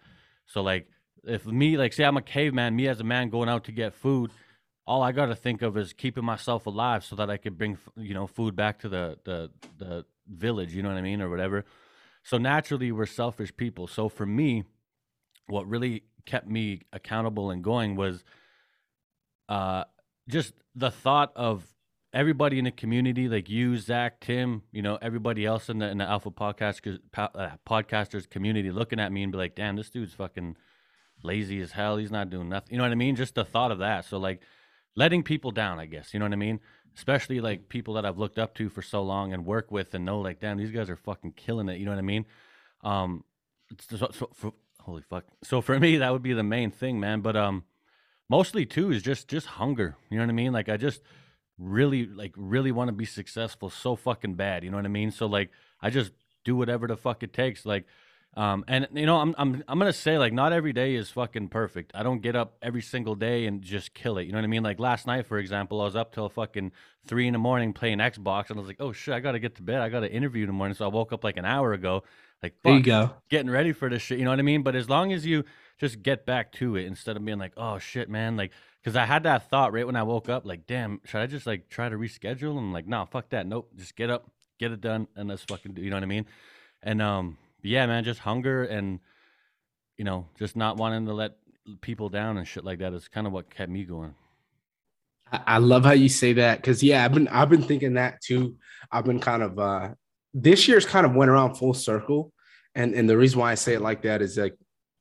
So 0.46 0.62
like, 0.62 0.88
if 1.24 1.46
me, 1.46 1.78
like, 1.78 1.94
say 1.94 2.04
I'm 2.04 2.18
a 2.18 2.22
caveman, 2.22 2.76
me 2.76 2.88
as 2.88 3.00
a 3.00 3.04
man 3.04 3.30
going 3.30 3.50
out 3.50 3.64
to 3.66 3.72
get 3.72 3.94
food, 3.94 4.32
all 4.86 5.02
I 5.02 5.14
got 5.14 5.28
to 5.28 5.36
think 5.36 5.62
of 5.62 5.78
is 5.78 5.94
keeping 5.94 6.26
myself 6.26 6.66
alive 6.66 7.06
so 7.06 7.16
that 7.16 7.30
I 7.30 7.38
could 7.38 7.58
bring, 7.58 7.78
you 7.96 8.14
know, 8.14 8.28
food 8.28 8.56
back 8.56 8.80
to 8.80 8.90
the 8.90 9.18
the 9.24 9.50
the 9.78 10.06
village. 10.28 10.74
You 10.74 10.84
know 10.84 10.90
what 10.90 10.98
I 10.98 11.02
mean, 11.02 11.22
or 11.22 11.30
whatever. 11.30 11.66
So 12.24 12.38
naturally, 12.38 12.92
we're 12.92 13.06
selfish 13.06 13.56
people. 13.56 13.88
So 13.88 14.10
for 14.10 14.26
me, 14.26 14.64
what 15.48 15.68
really 15.68 16.04
kept 16.26 16.48
me 16.48 16.82
accountable 16.92 17.52
and 17.52 17.64
going 17.64 17.96
was 17.96 18.24
uh, 19.50 19.84
just 20.28 20.54
the 20.76 20.92
thought 20.92 21.32
of 21.36 21.66
everybody 22.14 22.60
in 22.60 22.66
the 22.66 22.72
community, 22.72 23.28
like 23.28 23.50
you, 23.50 23.78
Zach, 23.78 24.20
Tim, 24.20 24.64
you 24.72 24.82
know, 24.82 24.98
everybody 25.02 25.46
else 25.46 25.70
in 25.70 25.80
the 25.80 25.90
in 25.90 25.98
the 25.98 26.06
Alpha 26.06 26.32
Podcast 26.32 27.00
uh, 27.18 27.50
podcasters 27.68 28.30
community, 28.30 28.72
looking 28.72 29.00
at 29.00 29.12
me 29.12 29.24
and 29.24 29.32
be 29.32 29.38
like, 29.38 29.56
"Damn, 29.56 29.76
this 29.76 29.90
dude's 29.90 30.14
fucking 30.14 30.56
lazy 31.24 31.62
as 31.62 31.72
hell. 31.72 31.98
He's 31.98 32.12
not 32.12 32.30
doing 32.30 32.50
nothing." 32.50 32.70
You 32.72 32.78
know 32.78 32.84
what 32.84 32.92
I 32.92 32.96
mean? 32.96 33.16
Just 33.16 33.36
the 33.36 33.46
thought 33.46 33.72
of 33.72 33.80
that. 33.80 34.06
So 34.06 34.18
like, 34.18 34.42
letting 34.96 35.24
people 35.24 35.52
down, 35.52 35.80
I 35.80 35.86
guess. 35.86 36.14
You 36.14 36.20
know 36.20 36.26
what 36.26 36.34
I 36.34 36.38
mean? 36.38 36.60
Especially 36.96 37.42
like 37.42 37.70
people 37.70 37.96
that 37.96 38.06
I've 38.06 38.20
looked 38.20 38.38
up 38.38 38.54
to 38.56 38.70
for 38.70 38.82
so 38.82 39.02
long 39.02 39.34
and 39.34 39.46
work 39.46 39.72
with 39.72 39.94
and 39.96 40.06
know, 40.06 40.20
like, 40.20 40.40
damn, 40.40 40.58
these 40.58 40.72
guys 40.72 40.90
are 40.90 40.96
fucking 40.96 41.34
killing 41.34 41.70
it. 41.70 41.80
You 41.80 41.86
know 41.86 41.92
what 41.92 41.98
I 41.98 42.04
mean? 42.04 42.26
Um, 42.84 43.24
so, 43.90 43.98
so 44.12 44.30
for, 44.34 44.54
holy 44.80 45.02
fuck. 45.02 45.26
So 45.44 45.62
for 45.62 45.80
me, 45.80 45.98
that 45.98 46.12
would 46.12 46.22
be 46.22 46.34
the 46.34 46.44
main 46.44 46.70
thing, 46.70 47.00
man. 47.00 47.22
But 47.22 47.36
um 47.36 47.64
mostly 48.30 48.66
too 48.66 48.92
is 48.92 49.02
just 49.02 49.28
just 49.28 49.48
hunger. 49.48 49.96
You 50.10 50.18
know 50.18 50.24
what 50.24 50.30
I 50.30 50.34
mean? 50.34 50.54
Like 50.54 50.70
I 50.70 50.78
just 50.78 51.02
really 51.58 52.06
like 52.06 52.34
really 52.36 52.72
want 52.72 52.90
to 52.90 52.94
be 52.94 53.06
successful 53.06 53.70
so 53.70 53.96
fucking 53.96 54.36
bad. 54.36 54.64
You 54.64 54.72
know 54.72 54.78
what 54.78 54.86
I 54.86 54.90
mean? 54.90 55.12
So 55.12 55.26
like 55.26 55.50
I 55.82 55.90
just 55.90 56.12
do 56.44 56.56
whatever 56.56 56.88
the 56.88 56.98
fuck 56.98 57.24
it 57.24 57.34
takes. 57.34 57.66
Like 57.66 57.86
um, 58.36 58.66
and 58.68 58.88
you 58.94 59.06
know, 59.06 59.18
I'm 59.18 59.36
I'm 59.38 59.64
I'm 59.68 59.78
gonna 59.78 59.94
say 59.94 60.18
like 60.18 60.34
not 60.34 60.54
every 60.54 60.74
day 60.74 60.96
is 60.96 61.10
fucking 61.12 61.50
perfect. 61.50 61.92
I 61.94 62.02
don't 62.02 62.22
get 62.22 62.36
up 62.36 62.58
every 62.64 62.82
single 62.82 63.14
day 63.14 63.46
and 63.46 63.62
just 63.62 63.94
kill 63.94 64.18
it. 64.18 64.24
You 64.24 64.32
know 64.32 64.40
what 64.40 64.46
I 64.46 64.48
mean? 64.48 64.64
Like 64.64 64.80
last 64.80 65.06
night, 65.06 65.28
for 65.28 65.38
example, 65.38 65.82
I 65.82 65.86
was 65.86 65.96
up 65.96 66.14
till 66.14 66.30
fucking 66.30 66.72
three 67.06 67.28
in 67.28 67.34
the 67.34 67.40
morning 67.40 67.74
playing 67.74 68.00
Xbox, 68.00 68.50
and 68.50 68.58
I 68.58 68.62
was 68.62 68.68
like, 68.68 68.78
oh 68.80 68.92
shit, 68.92 69.14
I 69.14 69.20
gotta 69.20 69.38
get 69.38 69.56
to 69.56 69.62
bed. 69.62 69.82
I 69.82 69.90
got 69.90 70.04
an 70.04 70.10
interview 70.10 70.44
in 70.44 70.48
the 70.48 70.54
morning, 70.54 70.74
so 70.74 70.86
I 70.86 70.88
woke 70.88 71.14
up 71.14 71.24
like 71.24 71.38
an 71.38 71.46
hour 71.46 71.74
ago. 71.74 72.04
Like, 72.44 72.54
fuck, 72.56 72.64
there 72.64 72.74
you 72.76 72.84
go, 72.84 73.12
getting 73.30 73.50
ready 73.50 73.72
for 73.72 73.90
this 73.90 74.02
shit. 74.02 74.20
You 74.20 74.26
know 74.26 74.32
what 74.32 74.40
I 74.40 74.44
mean? 74.44 74.62
But 74.62 74.76
as 74.76 74.90
long 74.90 75.14
as 75.14 75.26
you 75.26 75.46
just 75.80 76.04
get 76.04 76.26
back 76.26 76.52
to 76.54 76.76
it 76.76 76.86
instead 76.86 77.16
of 77.16 77.26
being 77.26 77.40
like, 77.40 77.54
oh 77.58 77.80
shit, 77.80 78.10
man, 78.10 78.38
like. 78.38 78.52
Because 78.84 78.98
I 78.98 79.06
had 79.06 79.24
that 79.24 79.50
thought 79.50 79.72
right 79.72 79.86
when 79.88 79.96
I 79.96 80.04
woke 80.04 80.28
up, 80.28 80.46
like, 80.46 80.68
damn, 80.68 81.00
should 81.06 81.22
I 81.22 81.26
just 81.26 81.48
like 81.48 81.70
try 81.70 81.88
to 81.88 81.96
reschedule? 81.96 82.58
And 82.58 82.74
like, 82.74 82.86
no, 82.86 82.98
nah, 82.98 83.06
fuck 83.06 83.30
that. 83.30 83.48
Nope, 83.48 83.72
just 83.78 83.96
get 83.96 84.10
up, 84.10 84.30
get 84.60 84.74
it 84.74 84.82
done, 84.82 85.08
and 85.16 85.30
let's 85.30 85.46
fucking 85.46 85.72
do. 85.72 85.82
You 85.82 85.90
know 85.90 85.96
what 85.96 86.04
I 86.04 86.08
mean? 86.08 86.26
And 86.82 87.02
um, 87.02 87.38
yeah, 87.62 87.86
man, 87.86 88.04
just 88.04 88.20
hunger 88.20 88.66
and 88.66 89.00
you 89.98 90.04
know, 90.04 90.28
just 90.38 90.56
not 90.56 90.78
wanting 90.78 91.06
to 91.06 91.14
let 91.14 91.38
people 91.82 92.10
down 92.10 92.38
and 92.38 92.48
shit 92.48 92.66
like 92.66 92.80
that 92.80 92.94
is 92.94 93.08
kind 93.08 93.26
of 93.26 93.32
what 93.32 93.50
kept 93.50 93.72
me 93.72 93.86
going. 93.86 94.16
I 95.32 95.60
love 95.60 95.86
how 95.86 95.94
you 95.94 96.10
say 96.10 96.34
that 96.34 96.58
because 96.58 96.84
yeah, 96.84 97.06
I've 97.06 97.14
been 97.14 97.28
I've 97.30 97.50
been 97.50 97.64
thinking 97.64 97.94
that 97.94 98.22
too. 98.22 98.58
I've 98.92 99.06
been 99.06 99.20
kind 99.20 99.42
of 99.42 99.58
uh 99.58 99.90
this 100.34 100.68
year's 100.68 100.86
kind 100.86 101.06
of 101.06 101.16
went 101.16 101.32
around 101.32 101.56
full 101.56 101.74
circle. 101.74 102.33
And 102.76 102.94
and 102.94 103.10
the 103.10 103.18
reason 103.18 103.40
why 103.40 103.52
I 103.52 103.56
say 103.56 103.74
it 103.74 103.82
like 103.82 104.04
that 104.04 104.22
is 104.22 104.38
like 104.38 104.56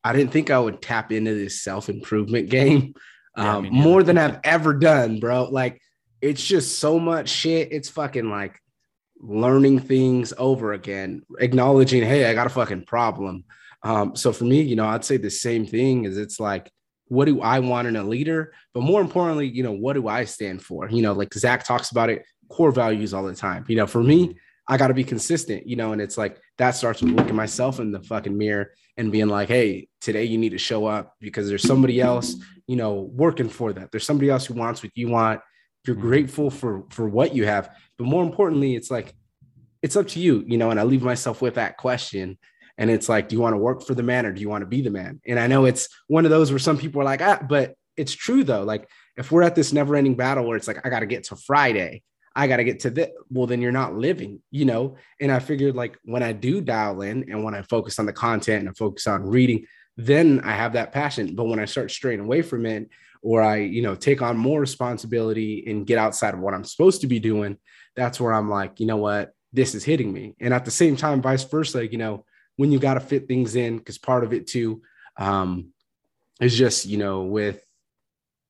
I 0.04 0.12
didn't 0.12 0.32
think 0.32 0.50
I 0.50 0.58
would 0.58 0.82
tap 0.82 1.12
into 1.12 1.34
this 1.34 1.62
self-improvement 1.62 2.50
game 2.50 2.94
yeah, 3.36 3.56
um, 3.56 3.68
more 3.70 4.02
than 4.02 4.18
I've 4.18 4.40
ever 4.44 4.74
done, 4.74 5.20
bro. 5.20 5.44
Like 5.44 5.80
it's 6.20 6.44
just 6.44 6.78
so 6.78 6.98
much 6.98 7.28
shit. 7.28 7.72
It's 7.72 7.88
fucking 7.88 8.28
like 8.28 8.58
learning 9.18 9.80
things 9.80 10.32
over 10.36 10.72
again, 10.72 11.22
acknowledging, 11.38 12.02
hey, 12.02 12.26
I 12.26 12.34
got 12.34 12.46
a 12.46 12.50
fucking 12.50 12.84
problem. 12.84 13.44
Um, 13.82 14.14
so 14.16 14.32
for 14.32 14.44
me, 14.44 14.62
you 14.62 14.76
know, 14.76 14.86
I'd 14.86 15.04
say 15.04 15.16
the 15.16 15.30
same 15.30 15.66
thing 15.66 16.04
is 16.04 16.18
it's 16.18 16.38
like, 16.38 16.70
what 17.06 17.26
do 17.26 17.40
I 17.40 17.58
want 17.58 17.88
in 17.88 17.96
a 17.96 18.04
leader? 18.04 18.52
But 18.74 18.82
more 18.82 19.00
importantly, 19.00 19.48
you 19.48 19.62
know, 19.62 19.72
what 19.72 19.94
do 19.94 20.08
I 20.08 20.24
stand 20.24 20.62
for? 20.62 20.88
You 20.88 21.02
know, 21.02 21.12
like 21.12 21.34
Zach 21.34 21.64
talks 21.64 21.90
about 21.90 22.10
it, 22.10 22.24
core 22.48 22.72
values 22.72 23.12
all 23.12 23.24
the 23.24 23.34
time. 23.34 23.64
You 23.68 23.76
know, 23.76 23.86
for 23.86 24.02
me, 24.02 24.36
I 24.68 24.76
got 24.76 24.88
to 24.88 24.94
be 24.94 25.04
consistent, 25.04 25.66
you 25.66 25.76
know, 25.76 25.92
and 25.92 26.00
it's 26.00 26.16
like 26.16 26.40
that 26.58 26.72
starts 26.72 27.02
with 27.02 27.12
looking 27.12 27.34
myself 27.34 27.80
in 27.80 27.92
the 27.92 28.00
fucking 28.00 28.36
mirror 28.36 28.72
and 28.96 29.10
being 29.10 29.28
like, 29.28 29.48
hey, 29.48 29.88
today 30.00 30.24
you 30.24 30.38
need 30.38 30.50
to 30.50 30.58
show 30.58 30.86
up 30.86 31.14
because 31.20 31.48
there's 31.48 31.66
somebody 31.66 32.00
else, 32.00 32.36
you 32.66 32.76
know, 32.76 33.10
working 33.12 33.48
for 33.48 33.72
that. 33.72 33.90
There's 33.90 34.06
somebody 34.06 34.30
else 34.30 34.46
who 34.46 34.54
wants 34.54 34.82
what 34.82 34.92
you 34.94 35.08
want. 35.08 35.40
You're 35.86 35.96
mm-hmm. 35.96 36.06
grateful 36.06 36.50
for 36.50 36.84
for 36.90 37.08
what 37.08 37.34
you 37.34 37.44
have, 37.46 37.70
but 37.98 38.06
more 38.06 38.22
importantly, 38.22 38.76
it's 38.76 38.90
like 38.90 39.14
it's 39.82 39.96
up 39.96 40.06
to 40.08 40.20
you, 40.20 40.44
you 40.46 40.58
know. 40.58 40.70
And 40.70 40.78
I 40.78 40.84
leave 40.84 41.02
myself 41.02 41.42
with 41.42 41.54
that 41.54 41.76
question: 41.76 42.38
And 42.78 42.88
it's 42.88 43.08
like, 43.08 43.28
do 43.28 43.34
you 43.34 43.42
want 43.42 43.54
to 43.54 43.58
work 43.58 43.82
for 43.82 43.94
the 43.94 44.04
man 44.04 44.26
or 44.26 44.32
do 44.32 44.40
you 44.40 44.48
want 44.48 44.62
to 44.62 44.66
be 44.66 44.80
the 44.80 44.90
man? 44.90 45.20
And 45.26 45.40
I 45.40 45.48
know 45.48 45.64
it's 45.64 45.88
one 46.06 46.24
of 46.24 46.30
those 46.30 46.52
where 46.52 46.60
some 46.60 46.78
people 46.78 47.00
are 47.00 47.04
like, 47.04 47.20
ah, 47.20 47.44
but 47.48 47.74
it's 47.96 48.14
true 48.14 48.44
though. 48.44 48.62
Like 48.62 48.88
if 49.16 49.30
we're 49.30 49.42
at 49.42 49.54
this 49.54 49.72
never 49.72 49.96
ending 49.96 50.14
battle 50.14 50.46
where 50.46 50.56
it's 50.56 50.68
like, 50.68 50.84
I 50.86 50.88
got 50.88 51.00
to 51.00 51.06
get 51.06 51.24
to 51.24 51.36
Friday, 51.36 52.02
I 52.34 52.46
got 52.46 52.56
to 52.56 52.64
get 52.64 52.80
to 52.80 52.90
this, 52.90 53.10
well, 53.30 53.46
then 53.46 53.60
you're 53.60 53.72
not 53.72 53.94
living, 53.94 54.40
you 54.50 54.64
know? 54.64 54.96
And 55.20 55.30
I 55.30 55.38
figured 55.38 55.74
like 55.74 55.98
when 56.04 56.22
I 56.22 56.32
do 56.32 56.60
dial 56.60 57.02
in 57.02 57.30
and 57.30 57.44
when 57.44 57.54
I 57.54 57.62
focus 57.62 57.98
on 57.98 58.06
the 58.06 58.12
content 58.12 58.60
and 58.60 58.68
I 58.68 58.72
focus 58.72 59.06
on 59.06 59.22
reading, 59.22 59.66
then 59.96 60.40
I 60.40 60.52
have 60.52 60.72
that 60.74 60.92
passion. 60.92 61.34
But 61.34 61.44
when 61.44 61.58
I 61.58 61.66
start 61.66 61.90
straying 61.90 62.20
away 62.20 62.42
from 62.42 62.66
it, 62.66 62.88
or 63.22 63.40
I, 63.40 63.58
you 63.58 63.82
know, 63.82 63.94
take 63.94 64.20
on 64.20 64.36
more 64.36 64.60
responsibility 64.60 65.64
and 65.68 65.86
get 65.86 65.98
outside 65.98 66.34
of 66.34 66.40
what 66.40 66.54
I'm 66.54 66.64
supposed 66.64 67.02
to 67.02 67.06
be 67.06 67.20
doing, 67.20 67.56
that's 67.94 68.20
where 68.20 68.32
I'm 68.32 68.50
like, 68.50 68.80
you 68.80 68.86
know 68.86 68.96
what, 68.96 69.32
this 69.52 69.74
is 69.74 69.84
hitting 69.84 70.12
me. 70.12 70.34
And 70.40 70.52
at 70.52 70.64
the 70.64 70.70
same 70.70 70.96
time, 70.96 71.22
vice 71.22 71.44
versa, 71.44 71.78
like, 71.78 71.92
you 71.92 71.98
know, 71.98 72.24
when 72.56 72.72
you 72.72 72.78
got 72.78 72.94
to 72.94 73.00
fit 73.00 73.28
things 73.28 73.54
in, 73.54 73.78
because 73.78 73.98
part 73.98 74.24
of 74.24 74.32
it 74.32 74.46
too 74.46 74.82
um, 75.18 75.68
is 76.40 76.56
just, 76.56 76.86
you 76.86 76.98
know, 76.98 77.22
with 77.22 77.64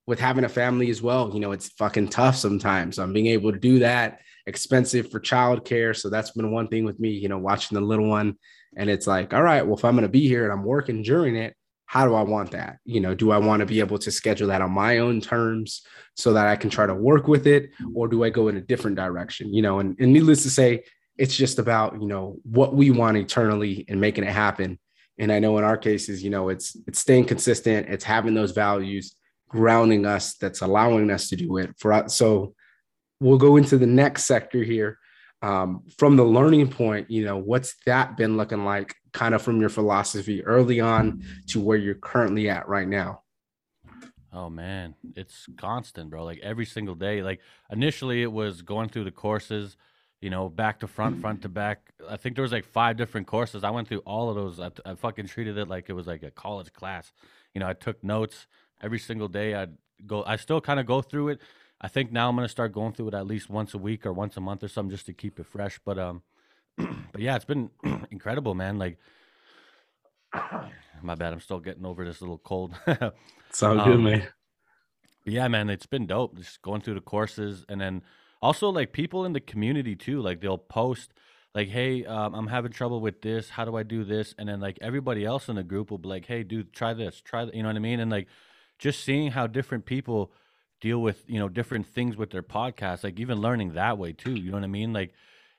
with 0.06 0.18
having 0.18 0.44
a 0.44 0.48
family 0.48 0.90
as 0.90 1.00
well, 1.00 1.30
you 1.32 1.40
know, 1.40 1.52
it's 1.52 1.68
fucking 1.70 2.08
tough 2.08 2.36
sometimes. 2.36 2.98
I'm 2.98 3.12
being 3.12 3.28
able 3.28 3.52
to 3.52 3.58
do 3.58 3.78
that, 3.80 4.20
expensive 4.46 5.10
for 5.10 5.20
childcare. 5.20 5.96
So 5.96 6.10
that's 6.10 6.32
been 6.32 6.50
one 6.50 6.68
thing 6.68 6.84
with 6.84 6.98
me, 6.98 7.10
you 7.10 7.28
know, 7.28 7.38
watching 7.38 7.76
the 7.76 7.84
little 7.84 8.08
one. 8.08 8.36
And 8.76 8.90
it's 8.90 9.06
like, 9.06 9.32
all 9.32 9.42
right, 9.42 9.64
well, 9.64 9.76
if 9.76 9.84
I'm 9.84 9.94
going 9.94 10.02
to 10.02 10.08
be 10.08 10.26
here 10.26 10.44
and 10.44 10.52
I'm 10.52 10.64
working 10.64 11.02
during 11.02 11.36
it, 11.36 11.54
how 11.86 12.06
do 12.06 12.14
I 12.14 12.22
want 12.22 12.52
that? 12.52 12.78
You 12.84 13.00
know, 13.00 13.14
do 13.14 13.32
I 13.32 13.38
want 13.38 13.60
to 13.60 13.66
be 13.66 13.80
able 13.80 13.98
to 13.98 14.10
schedule 14.10 14.48
that 14.48 14.62
on 14.62 14.72
my 14.72 14.98
own 14.98 15.20
terms 15.20 15.82
so 16.16 16.32
that 16.32 16.46
I 16.46 16.56
can 16.56 16.70
try 16.70 16.86
to 16.86 16.94
work 16.94 17.28
with 17.28 17.46
it? 17.46 17.70
Or 17.94 18.08
do 18.08 18.24
I 18.24 18.30
go 18.30 18.48
in 18.48 18.56
a 18.56 18.62
different 18.62 18.96
direction? 18.96 19.52
You 19.52 19.60
know, 19.60 19.78
and, 19.78 19.94
and 20.00 20.12
needless 20.12 20.42
to 20.44 20.50
say, 20.50 20.84
it's 21.18 21.36
just 21.36 21.58
about, 21.58 22.00
you 22.00 22.08
know, 22.08 22.38
what 22.44 22.74
we 22.74 22.90
want 22.90 23.18
eternally 23.18 23.84
and 23.88 24.00
making 24.00 24.24
it 24.24 24.32
happen. 24.32 24.78
And 25.18 25.30
I 25.30 25.38
know 25.38 25.58
in 25.58 25.64
our 25.64 25.76
cases, 25.76 26.24
you 26.24 26.30
know, 26.30 26.48
it's 26.48 26.74
it's 26.86 26.98
staying 26.98 27.26
consistent, 27.26 27.88
it's 27.90 28.04
having 28.04 28.32
those 28.32 28.52
values 28.52 29.14
grounding 29.52 30.06
us 30.06 30.34
that's 30.34 30.62
allowing 30.62 31.10
us 31.10 31.28
to 31.28 31.36
do 31.36 31.58
it 31.58 31.70
for 31.78 31.92
us. 31.92 32.16
So 32.16 32.54
we'll 33.20 33.38
go 33.38 33.56
into 33.56 33.78
the 33.78 33.86
next 33.86 34.24
sector 34.24 34.62
here. 34.64 34.98
Um, 35.42 35.82
from 35.98 36.16
the 36.16 36.24
learning 36.24 36.68
point, 36.68 37.10
you 37.10 37.24
know, 37.24 37.36
what's 37.36 37.74
that 37.84 38.16
been 38.16 38.36
looking 38.36 38.64
like 38.64 38.94
kind 39.12 39.34
of 39.34 39.42
from 39.42 39.60
your 39.60 39.68
philosophy 39.68 40.42
early 40.44 40.80
on 40.80 41.22
to 41.48 41.60
where 41.60 41.76
you're 41.76 41.94
currently 41.96 42.48
at 42.48 42.68
right 42.68 42.88
now? 42.88 43.22
Oh 44.32 44.48
man, 44.48 44.94
it's 45.14 45.46
constant, 45.58 46.08
bro. 46.08 46.24
Like 46.24 46.38
every 46.42 46.64
single 46.64 46.94
day. 46.94 47.22
Like 47.22 47.40
initially 47.70 48.22
it 48.22 48.32
was 48.32 48.62
going 48.62 48.88
through 48.88 49.04
the 49.04 49.10
courses, 49.10 49.76
you 50.22 50.30
know, 50.30 50.48
back 50.48 50.80
to 50.80 50.86
front, 50.86 51.20
front 51.20 51.42
to 51.42 51.48
back. 51.48 51.92
I 52.08 52.16
think 52.16 52.36
there 52.36 52.42
was 52.42 52.52
like 52.52 52.64
five 52.64 52.96
different 52.96 53.26
courses. 53.26 53.64
I 53.64 53.70
went 53.70 53.88
through 53.88 54.02
all 54.06 54.30
of 54.30 54.36
those. 54.36 54.60
I, 54.60 54.70
I 54.90 54.94
fucking 54.94 55.26
treated 55.26 55.58
it 55.58 55.68
like 55.68 55.90
it 55.90 55.92
was 55.92 56.06
like 56.06 56.22
a 56.22 56.30
college 56.30 56.72
class. 56.72 57.12
You 57.52 57.60
know, 57.60 57.68
I 57.68 57.74
took 57.74 58.02
notes 58.02 58.46
every 58.82 58.98
single 58.98 59.28
day. 59.28 59.54
I'd 59.54 59.76
go. 60.06 60.24
I 60.24 60.36
still 60.36 60.60
kind 60.60 60.80
of 60.80 60.86
go 60.86 61.02
through 61.02 61.28
it. 61.28 61.40
I 61.80 61.88
think 61.88 62.12
now 62.12 62.28
I'm 62.28 62.36
gonna 62.36 62.48
start 62.48 62.72
going 62.72 62.92
through 62.92 63.08
it 63.08 63.14
at 63.14 63.26
least 63.26 63.50
once 63.50 63.74
a 63.74 63.78
week 63.78 64.06
or 64.06 64.12
once 64.12 64.36
a 64.36 64.40
month 64.40 64.62
or 64.62 64.68
something 64.68 64.90
just 64.90 65.06
to 65.06 65.12
keep 65.12 65.40
it 65.40 65.46
fresh. 65.46 65.80
But 65.84 65.98
um, 65.98 66.22
but 66.76 67.20
yeah, 67.20 67.36
it's 67.36 67.44
been 67.44 67.70
incredible, 68.10 68.54
man. 68.54 68.78
Like, 68.78 68.98
my 71.02 71.14
bad. 71.14 71.32
I'm 71.32 71.40
still 71.40 71.60
getting 71.60 71.84
over 71.84 72.04
this 72.04 72.20
little 72.20 72.38
cold. 72.38 72.74
it's 72.86 73.62
all 73.62 73.76
good, 73.76 73.96
um, 73.96 74.04
man. 74.04 74.28
Yeah, 75.24 75.48
man. 75.48 75.70
It's 75.70 75.86
been 75.86 76.06
dope. 76.06 76.36
Just 76.36 76.62
going 76.62 76.80
through 76.80 76.94
the 76.94 77.00
courses 77.00 77.64
and 77.68 77.80
then 77.80 78.02
also 78.40 78.68
like 78.68 78.92
people 78.92 79.24
in 79.24 79.32
the 79.32 79.40
community 79.40 79.94
too. 79.96 80.20
Like 80.20 80.40
they'll 80.40 80.58
post 80.58 81.12
like, 81.54 81.68
"Hey, 81.68 82.04
um, 82.04 82.34
I'm 82.34 82.46
having 82.46 82.72
trouble 82.72 83.00
with 83.00 83.22
this. 83.22 83.50
How 83.50 83.64
do 83.64 83.76
I 83.76 83.82
do 83.82 84.04
this?" 84.04 84.34
And 84.38 84.48
then 84.48 84.60
like 84.60 84.78
everybody 84.80 85.24
else 85.24 85.48
in 85.48 85.56
the 85.56 85.62
group 85.62 85.90
will 85.90 85.98
be 85.98 86.08
like, 86.08 86.26
"Hey, 86.26 86.42
dude, 86.42 86.72
try 86.72 86.92
this. 86.94 87.20
Try 87.20 87.44
that." 87.44 87.54
You 87.54 87.62
know 87.62 87.68
what 87.68 87.76
I 87.76 87.80
mean? 87.80 88.00
And 88.00 88.10
like 88.10 88.28
just 88.82 89.04
seeing 89.04 89.30
how 89.30 89.46
different 89.46 89.86
people 89.86 90.32
deal 90.80 91.00
with 91.00 91.22
you 91.28 91.38
know 91.38 91.48
different 91.48 91.86
things 91.86 92.16
with 92.16 92.30
their 92.30 92.42
podcast 92.42 93.04
like 93.04 93.20
even 93.20 93.38
learning 93.38 93.74
that 93.74 93.96
way 93.96 94.12
too 94.12 94.32
you 94.32 94.50
know 94.50 94.56
what 94.56 94.64
i 94.64 94.66
mean? 94.66 94.92
Like 94.92 95.14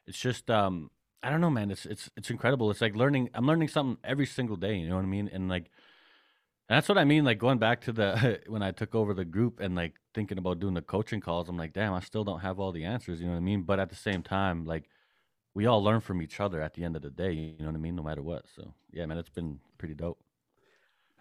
it's 0.06 0.20
just 0.20 0.52
um 0.52 0.92
i 1.24 1.30
don't 1.30 1.40
know 1.40 1.50
man 1.50 1.72
it's 1.72 1.86
it's 1.86 2.12
it's 2.18 2.30
incredible. 2.30 2.70
It's 2.70 2.82
like 2.82 2.96
learning 2.96 3.30
i'm 3.34 3.48
learning 3.48 3.70
something 3.70 3.98
every 4.04 4.26
single 4.26 4.58
day 4.58 4.76
you 4.76 4.90
know 4.90 4.96
what 4.96 5.04
i 5.04 5.08
mean? 5.08 5.30
And 5.32 5.48
like 5.48 5.72
and 6.68 6.76
that's 6.76 6.90
what 6.90 6.98
i 6.98 7.06
mean 7.06 7.24
like 7.24 7.40
going 7.40 7.60
back 7.60 7.80
to 7.82 7.94
the 7.94 8.42
when 8.48 8.62
i 8.62 8.72
took 8.72 8.94
over 8.94 9.14
the 9.14 9.24
group 9.24 9.62
and 9.62 9.74
like 9.74 9.94
thinking 10.14 10.38
about 10.38 10.60
doing 10.60 10.74
the 10.74 10.82
coaching 10.82 11.22
calls 11.22 11.48
i'm 11.48 11.58
like 11.58 11.74
damn 11.74 11.94
i 11.94 12.02
still 12.02 12.26
don't 12.26 12.42
have 12.42 12.60
all 12.60 12.74
the 12.74 12.84
answers 12.84 13.22
you 13.22 13.26
know 13.26 13.34
what 13.34 13.38
i 13.38 13.42
mean? 13.52 13.64
But 13.64 13.80
at 13.80 13.90
the 13.90 13.96
same 13.96 14.22
time 14.22 14.66
like 14.66 14.90
we 15.54 15.66
all 15.66 15.82
learn 15.82 16.02
from 16.02 16.22
each 16.22 16.42
other 16.42 16.62
at 16.62 16.74
the 16.74 16.84
end 16.84 16.98
of 16.98 17.02
the 17.02 17.10
day 17.10 17.32
you 17.32 17.56
know 17.60 17.68
what 17.68 17.76
i 17.76 17.80
mean? 17.80 17.96
No 17.96 18.04
matter 18.04 18.22
what 18.22 18.44
so 18.54 18.74
yeah 18.92 19.06
man 19.06 19.18
it's 19.18 19.30
been 19.30 19.60
pretty 19.78 19.96
dope. 19.96 20.20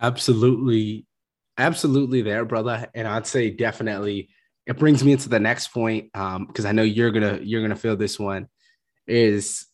Absolutely 0.01 1.07
absolutely 1.59 2.23
there, 2.23 2.45
brother. 2.45 2.89
And 2.95 3.07
I'd 3.07 3.27
say 3.27 3.51
definitely 3.51 4.31
it 4.67 4.79
brings 4.79 5.03
me 5.03 5.13
into 5.13 5.29
the 5.29 5.41
next 5.41 5.69
point 5.69 6.11
because 6.13 6.65
um, 6.65 6.67
I 6.67 6.73
know 6.73 6.83
you're 6.83 7.11
gonna 7.11 7.41
you're 7.43 7.63
gonna 7.63 7.77
feel 7.77 7.97
this 7.97 8.19
one 8.19 8.49
is 9.07 9.67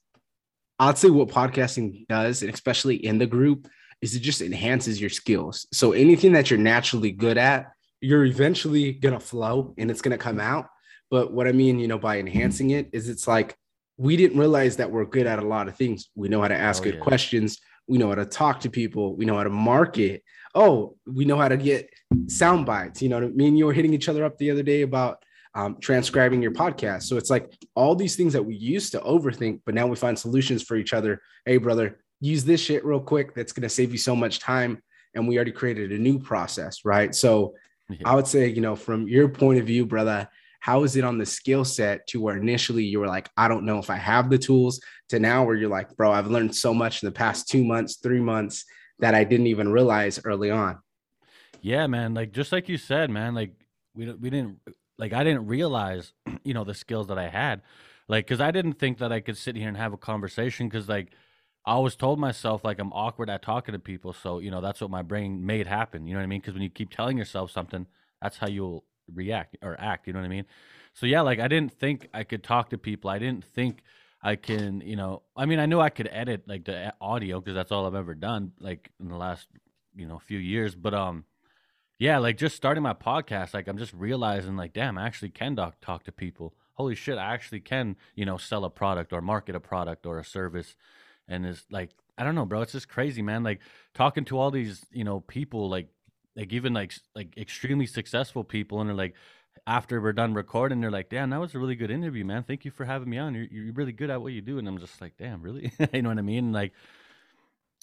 I'd 0.79 0.99
say 0.99 1.11
what 1.11 1.29
podcasting 1.29 2.07
does, 2.09 2.43
and 2.43 2.53
especially 2.53 2.97
in 2.97 3.19
the 3.19 3.27
group, 3.27 3.69
is 4.01 4.15
it 4.15 4.21
just 4.21 4.41
enhances 4.41 5.01
your 5.01 5.11
skills. 5.11 5.67
So 5.73 5.93
anything 5.93 6.33
that 6.33 6.51
you're 6.51 6.59
naturally 6.59 7.11
good 7.11 7.37
at, 7.37 7.73
you're 8.01 8.25
eventually 8.25 8.93
gonna 8.93 9.21
flow 9.21 9.75
and 9.77 9.91
it's 9.91 10.03
gonna 10.03 10.19
come 10.19 10.41
out. 10.41 10.67
But 11.11 11.33
what 11.33 11.49
I 11.49 11.53
mean, 11.53 11.79
you 11.79 11.89
know, 11.89 11.99
by 11.99 12.19
enhancing 12.19 12.71
it 12.71 12.89
is 12.93 13.09
it's 13.09 13.27
like 13.27 13.57
we 13.97 14.17
didn't 14.17 14.39
realize 14.39 14.77
that 14.77 14.91
we're 14.91 15.05
good 15.05 15.27
at 15.27 15.41
a 15.41 15.47
lot 15.47 15.69
of 15.69 15.77
things. 15.77 16.09
We 16.15 16.29
know 16.29 16.41
how 16.41 16.49
to 16.49 16.57
ask 16.57 16.83
oh, 16.83 16.85
good 16.85 16.95
yeah. 16.95 17.01
questions. 17.01 17.59
We 17.89 17.99
know 17.99 18.09
how 18.09 18.15
to 18.15 18.27
talk 18.27 18.61
to 18.61 18.71
people. 18.71 19.17
We 19.17 19.25
know 19.25 19.37
how 19.37 19.45
to 19.45 19.51
market 19.51 20.23
oh, 20.55 20.97
we 21.07 21.25
know 21.25 21.37
how 21.37 21.49
to 21.49 21.57
get 21.57 21.91
sound 22.27 22.67
bites. 22.67 23.03
You 23.03 23.09
know, 23.09 23.21
me 23.21 23.49
and 23.49 23.59
you 23.59 23.67
were 23.67 23.73
hitting 23.73 23.95
each 23.95 24.09
other 24.09 24.25
up 24.25 24.39
the 24.39 24.51
other 24.51 24.63
day 24.63 24.83
about 24.83 25.23
um, 25.55 25.77
transcribing 25.81 26.43
your 26.43 26.53
podcast. 26.53 27.05
So 27.05 27.17
it's 27.17 27.31
like 27.31 27.53
all 27.75 27.95
these 27.95 28.17
things 28.17 28.33
that 28.33 28.43
we 28.43 28.55
used 28.55 28.93
to 28.93 29.01
overthink, 29.01 29.61
but 29.65 29.75
now 29.75 29.87
we 29.87 29.97
find 29.97 30.19
solutions 30.19 30.63
for 30.63 30.77
each 30.77 30.93
other. 30.93 31.21
Hey, 31.45 31.57
brother, 31.57 31.99
use 32.21 32.45
this 32.45 32.61
shit 32.61 32.85
real 32.85 33.01
quick. 33.01 33.35
That's 33.35 33.53
going 33.53 33.63
to 33.63 33.69
save 33.69 33.93
you 33.93 33.99
so 33.99 34.15
much 34.15 34.41
time. 34.41 34.83
And 35.15 35.27
we 35.27 35.37
already 35.37 35.53
created 35.53 35.91
a 35.93 35.99
new 35.99 36.19
process, 36.19 36.85
right? 36.85 37.15
So 37.15 37.55
yeah. 37.89 37.99
I 38.05 38.15
would 38.15 38.27
say, 38.27 38.49
you 38.49 38.61
know, 38.61 38.77
from 38.77 39.09
your 39.09 39.29
point 39.29 39.59
of 39.59 39.67
view, 39.67 39.87
brother, 39.87 40.29
how 40.61 40.83
is 40.85 40.97
it 40.97 41.05
on 41.05 41.19
the 41.19 41.27
skill 41.27 41.65
set 41.65 42.07
to 42.09 42.21
where 42.21 42.37
initially 42.37 42.85
you 42.85 43.01
were 43.01 43.07
like, 43.07 43.31
I 43.37 43.49
don't 43.49 43.65
know 43.65 43.79
if 43.79 43.91
I 43.91 43.97
have 43.97 44.29
the 44.29 44.39
tools 44.39 44.81
to 45.09 45.19
now 45.19 45.45
where 45.45 45.55
you're 45.55 45.71
like, 45.71 45.97
bro, 45.97 46.13
I've 46.13 46.27
learned 46.27 46.55
so 46.55 46.75
much 46.75 47.03
in 47.03 47.07
the 47.07 47.13
past 47.13 47.49
two 47.49 47.65
months, 47.65 47.97
three 47.97 48.21
months 48.21 48.65
that 48.99 49.15
I 49.15 49.25
didn't 49.25 49.47
even 49.47 49.73
realize 49.73 50.21
early 50.25 50.51
on. 50.51 50.79
Yeah, 51.61 51.87
man. 51.87 52.15
Like 52.15 52.33
just 52.33 52.53
like 52.53 52.69
you 52.69 52.79
said, 52.79 53.11
man. 53.11 53.35
Like 53.35 53.53
we 53.95 54.13
we 54.13 54.31
didn't 54.31 54.59
like 54.99 55.13
I 55.13 55.25
didn't 55.25 55.47
realize, 55.47 56.13
you 56.45 56.55
know, 56.55 56.65
the 56.65 56.75
skills 56.75 57.09
that 57.09 57.19
I 57.19 57.29
had. 57.29 57.63
Like, 58.11 58.27
cause 58.27 58.41
I 58.41 58.51
didn't 58.51 58.75
think 58.75 58.99
that 58.99 59.13
I 59.13 59.21
could 59.21 59.37
sit 59.37 59.55
here 59.55 59.69
and 59.69 59.77
have 59.77 59.93
a 59.93 59.99
conversation. 59.99 60.71
Cause 60.71 60.89
like 60.89 61.09
I 61.67 61.73
always 61.73 61.95
told 61.95 62.19
myself 62.19 62.65
like 62.65 62.79
I'm 62.79 62.93
awkward 62.93 63.29
at 63.29 63.43
talking 63.43 63.73
to 63.73 63.79
people. 63.79 64.13
So 64.13 64.39
you 64.39 64.51
know 64.51 64.61
that's 64.61 64.81
what 64.81 64.91
my 64.91 65.03
brain 65.03 65.45
made 65.45 65.67
happen. 65.67 66.07
You 66.07 66.15
know 66.15 66.21
what 66.21 66.25
I 66.25 66.29
mean? 66.29 66.41
Because 66.41 66.55
when 66.55 66.63
you 66.63 66.71
keep 66.71 66.91
telling 66.91 67.19
yourself 67.19 67.51
something, 67.51 67.87
that's 68.23 68.39
how 68.39 68.49
you'll 68.49 68.85
react 69.13 69.57
or 69.63 69.77
act. 69.79 70.07
You 70.07 70.13
know 70.13 70.21
what 70.21 70.27
I 70.27 70.31
mean? 70.31 70.47
So 70.95 71.07
yeah, 71.07 71.21
like 71.21 71.39
I 71.39 71.49
didn't 71.49 71.73
think 71.73 72.09
I 72.15 72.25
could 72.25 72.43
talk 72.43 72.71
to 72.71 72.79
people. 72.79 73.11
I 73.11 73.19
didn't 73.19 73.45
think 73.45 73.83
I 74.23 74.37
can, 74.37 74.81
you 74.81 74.97
know, 74.97 75.23
I 75.37 75.47
mean, 75.47 75.61
I 75.61 75.67
knew 75.67 75.81
I 75.81 75.91
could 75.91 76.09
edit 76.11 76.45
like 76.47 76.65
the 76.65 76.93
audio 77.01 77.41
because 77.41 77.55
that's 77.55 77.71
all 77.71 77.87
I've 77.87 77.95
ever 77.95 78.15
done, 78.15 78.53
like 78.59 78.91
in 78.99 79.09
the 79.09 79.17
last, 79.17 79.47
you 79.95 80.07
know, 80.07 80.19
few 80.19 80.39
years. 80.39 80.75
But 80.75 80.93
um, 80.95 81.25
yeah, 81.99 82.19
like 82.19 82.37
just 82.37 82.57
starting 82.57 82.83
my 82.83 82.95
podcast, 82.95 83.55
like 83.55 83.69
I'm 83.69 83.79
just 83.79 83.93
realizing, 83.93 84.57
like, 84.57 84.73
damn, 84.73 84.99
I 84.99 85.07
actually 85.07 85.31
can 85.31 85.55
talk 85.57 85.81
talk 85.81 86.05
to 86.05 86.13
people. 86.13 86.55
Holy 86.75 86.95
shit, 86.95 87.19
I 87.19 87.33
actually 87.33 87.61
can, 87.61 87.97
you 88.15 88.25
know, 88.25 88.37
sell 88.37 88.65
a 88.65 88.71
product 88.71 89.13
or 89.13 89.21
market 89.21 89.55
a 89.55 89.61
product 89.61 90.07
or 90.07 90.19
a 90.19 90.25
service, 90.25 90.75
and 91.29 91.47
it's 91.47 91.65
like 91.71 91.91
I 92.17 92.25
don't 92.25 92.35
know, 92.35 92.45
bro. 92.45 92.63
It's 92.63 92.73
just 92.73 92.89
crazy, 92.89 93.23
man. 93.23 93.45
Like 93.45 93.61
talking 93.95 94.25
to 94.27 94.39
all 94.39 94.51
these, 94.51 94.85
you 94.91 95.05
know, 95.05 95.21
people, 95.21 95.69
like 95.69 95.89
like 96.35 96.53
even 96.53 96.75
like 96.75 96.93
like 97.15 97.37
extremely 97.37 97.87
successful 97.87 98.43
people, 98.43 98.81
and 98.81 98.89
they're 98.89 98.97
like, 98.97 99.15
after 99.69 100.01
we're 100.01 100.15
done 100.15 100.33
recording, 100.33 100.81
they're 100.81 100.91
like, 100.91 101.11
"Damn, 101.11 101.29
that 101.31 101.41
was 101.41 101.55
a 101.55 101.59
really 101.59 101.77
good 101.77 101.91
interview, 101.91 102.25
man. 102.25 102.43
Thank 102.43 102.65
you 102.65 102.71
for 102.71 102.87
having 102.87 103.11
me 103.11 103.19
on. 103.19 103.35
You're 103.35 103.45
you're 103.45 103.73
really 103.75 103.93
good 103.93 104.09
at 104.09 104.23
what 104.23 104.33
you 104.33 104.41
do." 104.41 104.59
And 104.59 104.67
I'm 104.67 104.79
just 104.79 104.99
like, 105.01 105.19
"Damn, 105.19 105.43
really?" 105.43 105.71
you 105.93 106.03
know 106.03 106.09
what 106.09 106.19
I 106.19 106.23
mean? 106.23 106.53
Like, 106.53 106.73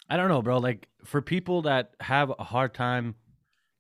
I 0.10 0.18
don't 0.18 0.28
know, 0.28 0.42
bro. 0.42 0.58
Like 0.58 0.88
for 1.06 1.22
people 1.22 1.62
that 1.62 1.94
have 2.02 2.34
a 2.38 2.44
hard 2.44 2.74
time, 2.74 3.16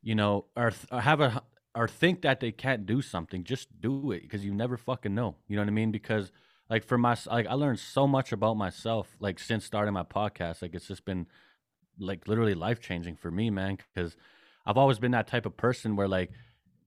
you 0.03 0.13
know, 0.13 0.45
or, 0.55 0.71
or 0.91 1.01
have 1.01 1.19
a 1.19 1.41
or 1.73 1.87
think 1.87 2.21
that 2.21 2.39
they 2.39 2.51
can't 2.51 2.85
do 2.85 3.01
something, 3.01 3.43
just 3.43 3.67
do 3.81 4.11
it 4.11 4.21
because 4.21 4.45
you 4.45 4.53
never 4.53 4.77
fucking 4.77 5.15
know. 5.15 5.35
You 5.47 5.55
know 5.55 5.63
what 5.63 5.69
I 5.69 5.71
mean? 5.71 5.91
Because 5.91 6.31
like 6.69 6.83
for 6.83 6.99
my 6.99 7.17
like 7.25 7.47
I 7.47 7.53
learned 7.55 7.79
so 7.79 8.05
much 8.05 8.31
about 8.31 8.55
myself 8.55 9.15
like 9.19 9.39
since 9.39 9.65
starting 9.65 9.95
my 9.95 10.03
podcast. 10.03 10.61
Like 10.61 10.75
it's 10.75 10.87
just 10.87 11.05
been 11.05 11.25
like 11.97 12.27
literally 12.27 12.53
life 12.53 12.79
changing 12.79 13.15
for 13.15 13.31
me, 13.31 13.49
man. 13.49 13.79
Because 13.93 14.15
I've 14.63 14.77
always 14.77 14.99
been 14.99 15.11
that 15.11 15.27
type 15.27 15.47
of 15.47 15.57
person 15.57 15.95
where 15.95 16.07
like 16.07 16.29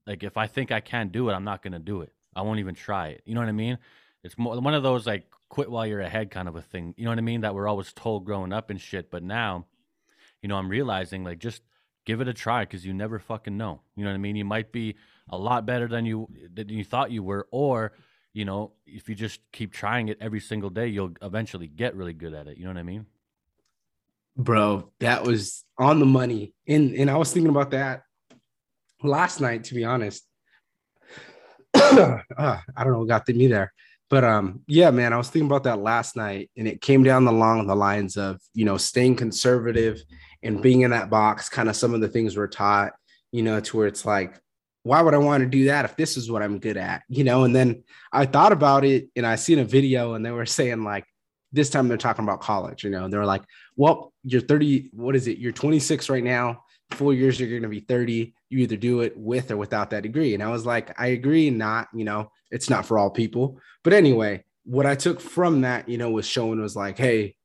like 0.08 0.22
if 0.22 0.38
I 0.38 0.46
think 0.46 0.72
I 0.72 0.80
can't 0.80 1.12
do 1.12 1.28
it, 1.28 1.34
I'm 1.34 1.44
not 1.44 1.62
gonna 1.62 1.78
do 1.78 2.00
it. 2.00 2.12
I 2.34 2.40
won't 2.42 2.60
even 2.60 2.74
try 2.74 3.08
it. 3.08 3.22
You 3.26 3.34
know 3.34 3.40
what 3.40 3.48
I 3.48 3.52
mean? 3.52 3.78
It's 4.24 4.38
more 4.38 4.58
one 4.58 4.74
of 4.74 4.82
those 4.82 5.06
like 5.06 5.30
quit 5.50 5.70
while 5.70 5.86
you're 5.86 6.00
ahead 6.00 6.30
kind 6.30 6.48
of 6.48 6.56
a 6.56 6.62
thing. 6.62 6.94
You 6.96 7.04
know 7.04 7.10
what 7.10 7.18
I 7.18 7.22
mean? 7.22 7.42
That 7.42 7.54
we're 7.54 7.68
always 7.68 7.92
told 7.92 8.24
growing 8.24 8.52
up 8.52 8.70
and 8.70 8.80
shit. 8.80 9.10
But 9.10 9.22
now, 9.22 9.66
you 10.40 10.48
know, 10.48 10.56
I'm 10.56 10.68
realizing 10.68 11.24
like 11.24 11.38
just 11.38 11.62
give 12.06 12.22
it 12.22 12.28
a 12.28 12.32
try 12.32 12.62
because 12.62 12.86
you 12.86 12.94
never 12.94 13.18
fucking 13.18 13.56
know. 13.56 13.82
You 13.96 14.04
know 14.04 14.10
what 14.10 14.14
I 14.14 14.18
mean? 14.18 14.34
You 14.34 14.46
might 14.46 14.72
be 14.72 14.96
a 15.28 15.36
lot 15.36 15.66
better 15.66 15.86
than 15.86 16.06
you 16.06 16.26
than 16.52 16.70
you 16.70 16.84
thought 16.84 17.10
you 17.10 17.22
were, 17.22 17.46
or 17.50 17.92
you 18.32 18.46
know, 18.46 18.72
if 18.86 19.10
you 19.10 19.14
just 19.14 19.40
keep 19.52 19.74
trying 19.74 20.08
it 20.08 20.16
every 20.22 20.40
single 20.40 20.70
day, 20.70 20.86
you'll 20.86 21.12
eventually 21.20 21.68
get 21.68 21.94
really 21.94 22.14
good 22.14 22.32
at 22.32 22.46
it. 22.46 22.56
You 22.56 22.64
know 22.64 22.70
what 22.70 22.78
I 22.78 22.82
mean? 22.84 23.04
Bro, 24.38 24.90
that 25.00 25.24
was 25.24 25.64
on 25.76 26.00
the 26.00 26.06
money. 26.06 26.54
And 26.66 26.94
and 26.94 27.10
I 27.10 27.18
was 27.18 27.30
thinking 27.30 27.50
about 27.50 27.72
that 27.72 28.04
last 29.02 29.40
night, 29.40 29.64
to 29.64 29.74
be 29.74 29.84
honest. 29.84 30.24
uh, 31.74 32.18
I 32.38 32.60
don't 32.78 32.92
know 32.92 32.98
what 33.00 33.08
got 33.08 33.26
to 33.26 33.34
me 33.34 33.46
there. 33.46 33.72
But 34.10 34.24
um, 34.24 34.62
yeah, 34.66 34.90
man, 34.90 35.12
I 35.12 35.18
was 35.18 35.28
thinking 35.28 35.48
about 35.48 35.64
that 35.64 35.80
last 35.80 36.16
night, 36.16 36.50
and 36.56 36.66
it 36.66 36.80
came 36.80 37.02
down 37.02 37.26
along 37.26 37.66
the 37.66 37.76
lines 37.76 38.16
of 38.16 38.40
you 38.54 38.64
know 38.64 38.78
staying 38.78 39.16
conservative 39.16 40.02
and 40.42 40.62
being 40.62 40.80
in 40.80 40.92
that 40.92 41.10
box. 41.10 41.48
Kind 41.48 41.68
of 41.68 41.76
some 41.76 41.94
of 41.94 42.00
the 42.00 42.08
things 42.08 42.36
we're 42.36 42.46
taught, 42.46 42.92
you 43.32 43.42
know, 43.42 43.60
to 43.60 43.76
where 43.76 43.86
it's 43.86 44.06
like, 44.06 44.40
why 44.82 45.02
would 45.02 45.14
I 45.14 45.18
want 45.18 45.42
to 45.42 45.48
do 45.48 45.66
that 45.66 45.84
if 45.84 45.96
this 45.96 46.16
is 46.16 46.30
what 46.30 46.42
I'm 46.42 46.58
good 46.58 46.78
at, 46.78 47.02
you 47.08 47.22
know? 47.22 47.44
And 47.44 47.54
then 47.54 47.84
I 48.10 48.24
thought 48.24 48.52
about 48.52 48.84
it, 48.84 49.08
and 49.14 49.26
I 49.26 49.36
seen 49.36 49.58
a 49.58 49.64
video, 49.64 50.14
and 50.14 50.24
they 50.24 50.30
were 50.30 50.46
saying 50.46 50.84
like, 50.84 51.04
this 51.52 51.70
time 51.70 51.88
they're 51.88 51.96
talking 51.96 52.24
about 52.24 52.40
college, 52.40 52.84
you 52.84 52.90
know, 52.90 53.04
and 53.04 53.12
they're 53.12 53.26
like, 53.26 53.42
well, 53.76 54.12
you're 54.22 54.40
30, 54.40 54.90
what 54.92 55.16
is 55.16 55.26
it? 55.28 55.38
You're 55.38 55.52
26 55.52 56.08
right 56.10 56.24
now. 56.24 56.64
Four 56.90 57.14
years, 57.14 57.38
you're 57.38 57.48
going 57.48 57.62
to 57.62 57.68
be 57.68 57.80
30. 57.80 58.34
You 58.48 58.58
either 58.58 58.76
do 58.76 59.00
it 59.00 59.16
with 59.16 59.50
or 59.50 59.56
without 59.56 59.90
that 59.90 60.02
degree. 60.02 60.34
And 60.34 60.42
I 60.42 60.48
was 60.48 60.66
like, 60.66 60.98
I 60.98 61.08
agree, 61.08 61.50
not, 61.50 61.88
you 61.94 62.04
know, 62.04 62.30
it's 62.50 62.70
not 62.70 62.86
for 62.86 62.98
all 62.98 63.10
people. 63.10 63.60
But 63.84 63.92
anyway, 63.92 64.44
what 64.64 64.86
I 64.86 64.94
took 64.94 65.20
from 65.20 65.62
that, 65.62 65.88
you 65.88 65.98
know, 65.98 66.10
was 66.10 66.26
showing 66.26 66.60
was 66.60 66.76
like, 66.76 66.98
hey, 66.98 67.36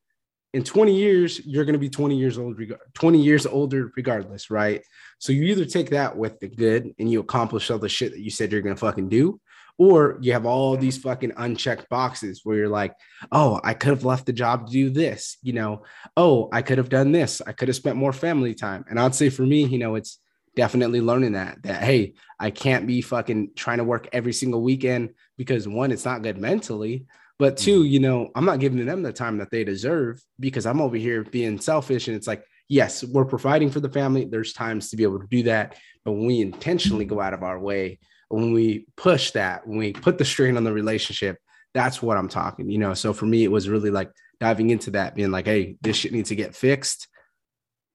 in 0.53 0.63
20 0.63 0.95
years, 0.95 1.45
you're 1.45 1.65
going 1.65 1.73
to 1.73 1.79
be 1.79 1.89
20 1.89 2.15
years 2.15 2.37
old, 2.37 2.59
20 2.93 3.21
years 3.21 3.45
older, 3.45 3.91
regardless, 3.95 4.51
right? 4.51 4.83
So 5.17 5.33
you 5.33 5.43
either 5.45 5.65
take 5.65 5.89
that 5.89 6.15
with 6.15 6.39
the 6.39 6.47
good 6.47 6.93
and 6.99 7.11
you 7.11 7.19
accomplish 7.19 7.71
all 7.71 7.79
the 7.79 7.89
shit 7.89 8.11
that 8.11 8.21
you 8.21 8.29
said 8.29 8.51
you're 8.51 8.61
going 8.61 8.75
to 8.75 8.79
fucking 8.79 9.09
do, 9.09 9.39
or 9.77 10.17
you 10.21 10.33
have 10.33 10.45
all 10.45 10.77
these 10.77 10.97
fucking 10.97 11.33
unchecked 11.35 11.89
boxes 11.89 12.41
where 12.43 12.57
you're 12.57 12.69
like, 12.69 12.93
oh, 13.31 13.59
I 13.63 13.73
could 13.73 13.89
have 13.89 14.05
left 14.05 14.25
the 14.25 14.33
job 14.33 14.67
to 14.67 14.71
do 14.71 14.89
this, 14.89 15.37
you 15.41 15.53
know, 15.53 15.83
oh, 16.15 16.49
I 16.51 16.61
could 16.61 16.77
have 16.77 16.89
done 16.89 17.11
this, 17.11 17.41
I 17.45 17.53
could 17.53 17.67
have 17.69 17.75
spent 17.75 17.97
more 17.97 18.13
family 18.13 18.53
time. 18.53 18.85
And 18.89 18.99
I'd 18.99 19.15
say 19.15 19.29
for 19.29 19.43
me, 19.43 19.63
you 19.63 19.79
know, 19.79 19.95
it's 19.95 20.19
definitely 20.55 21.01
learning 21.01 21.33
that 21.33 21.61
that 21.63 21.83
hey 21.83 22.13
i 22.39 22.51
can't 22.51 22.85
be 22.85 23.01
fucking 23.01 23.49
trying 23.55 23.79
to 23.79 23.83
work 23.83 24.07
every 24.13 24.33
single 24.33 24.61
weekend 24.61 25.09
because 25.37 25.67
one 25.67 25.91
it's 25.91 26.05
not 26.05 26.21
good 26.21 26.37
mentally 26.37 27.05
but 27.39 27.57
two 27.57 27.81
mm-hmm. 27.81 27.91
you 27.91 27.99
know 27.99 28.29
i'm 28.35 28.45
not 28.45 28.59
giving 28.59 28.85
them 28.85 29.01
the 29.01 29.11
time 29.11 29.37
that 29.37 29.49
they 29.49 29.63
deserve 29.63 30.21
because 30.39 30.65
i'm 30.65 30.81
over 30.81 30.95
here 30.95 31.23
being 31.23 31.59
selfish 31.59 32.07
and 32.07 32.15
it's 32.15 32.27
like 32.27 32.43
yes 32.69 33.03
we're 33.03 33.25
providing 33.25 33.69
for 33.69 33.79
the 33.79 33.89
family 33.89 34.25
there's 34.25 34.53
times 34.53 34.89
to 34.89 34.95
be 34.95 35.03
able 35.03 35.19
to 35.19 35.27
do 35.27 35.43
that 35.43 35.75
but 36.05 36.11
when 36.11 36.27
we 36.27 36.41
intentionally 36.41 37.05
go 37.05 37.19
out 37.19 37.33
of 37.33 37.43
our 37.43 37.59
way 37.59 37.97
when 38.33 38.53
we 38.53 38.85
push 38.97 39.31
that 39.31 39.65
when 39.67 39.77
we 39.77 39.93
put 39.93 40.17
the 40.17 40.25
strain 40.25 40.57
on 40.57 40.63
the 40.63 40.73
relationship 40.73 41.37
that's 41.73 42.01
what 42.01 42.17
i'm 42.17 42.29
talking 42.29 42.69
you 42.69 42.77
know 42.77 42.93
so 42.93 43.13
for 43.13 43.25
me 43.25 43.43
it 43.43 43.51
was 43.51 43.69
really 43.69 43.91
like 43.91 44.11
diving 44.39 44.69
into 44.69 44.91
that 44.91 45.15
being 45.15 45.31
like 45.31 45.45
hey 45.45 45.75
this 45.81 45.95
shit 45.95 46.11
needs 46.11 46.29
to 46.29 46.35
get 46.35 46.55
fixed 46.55 47.07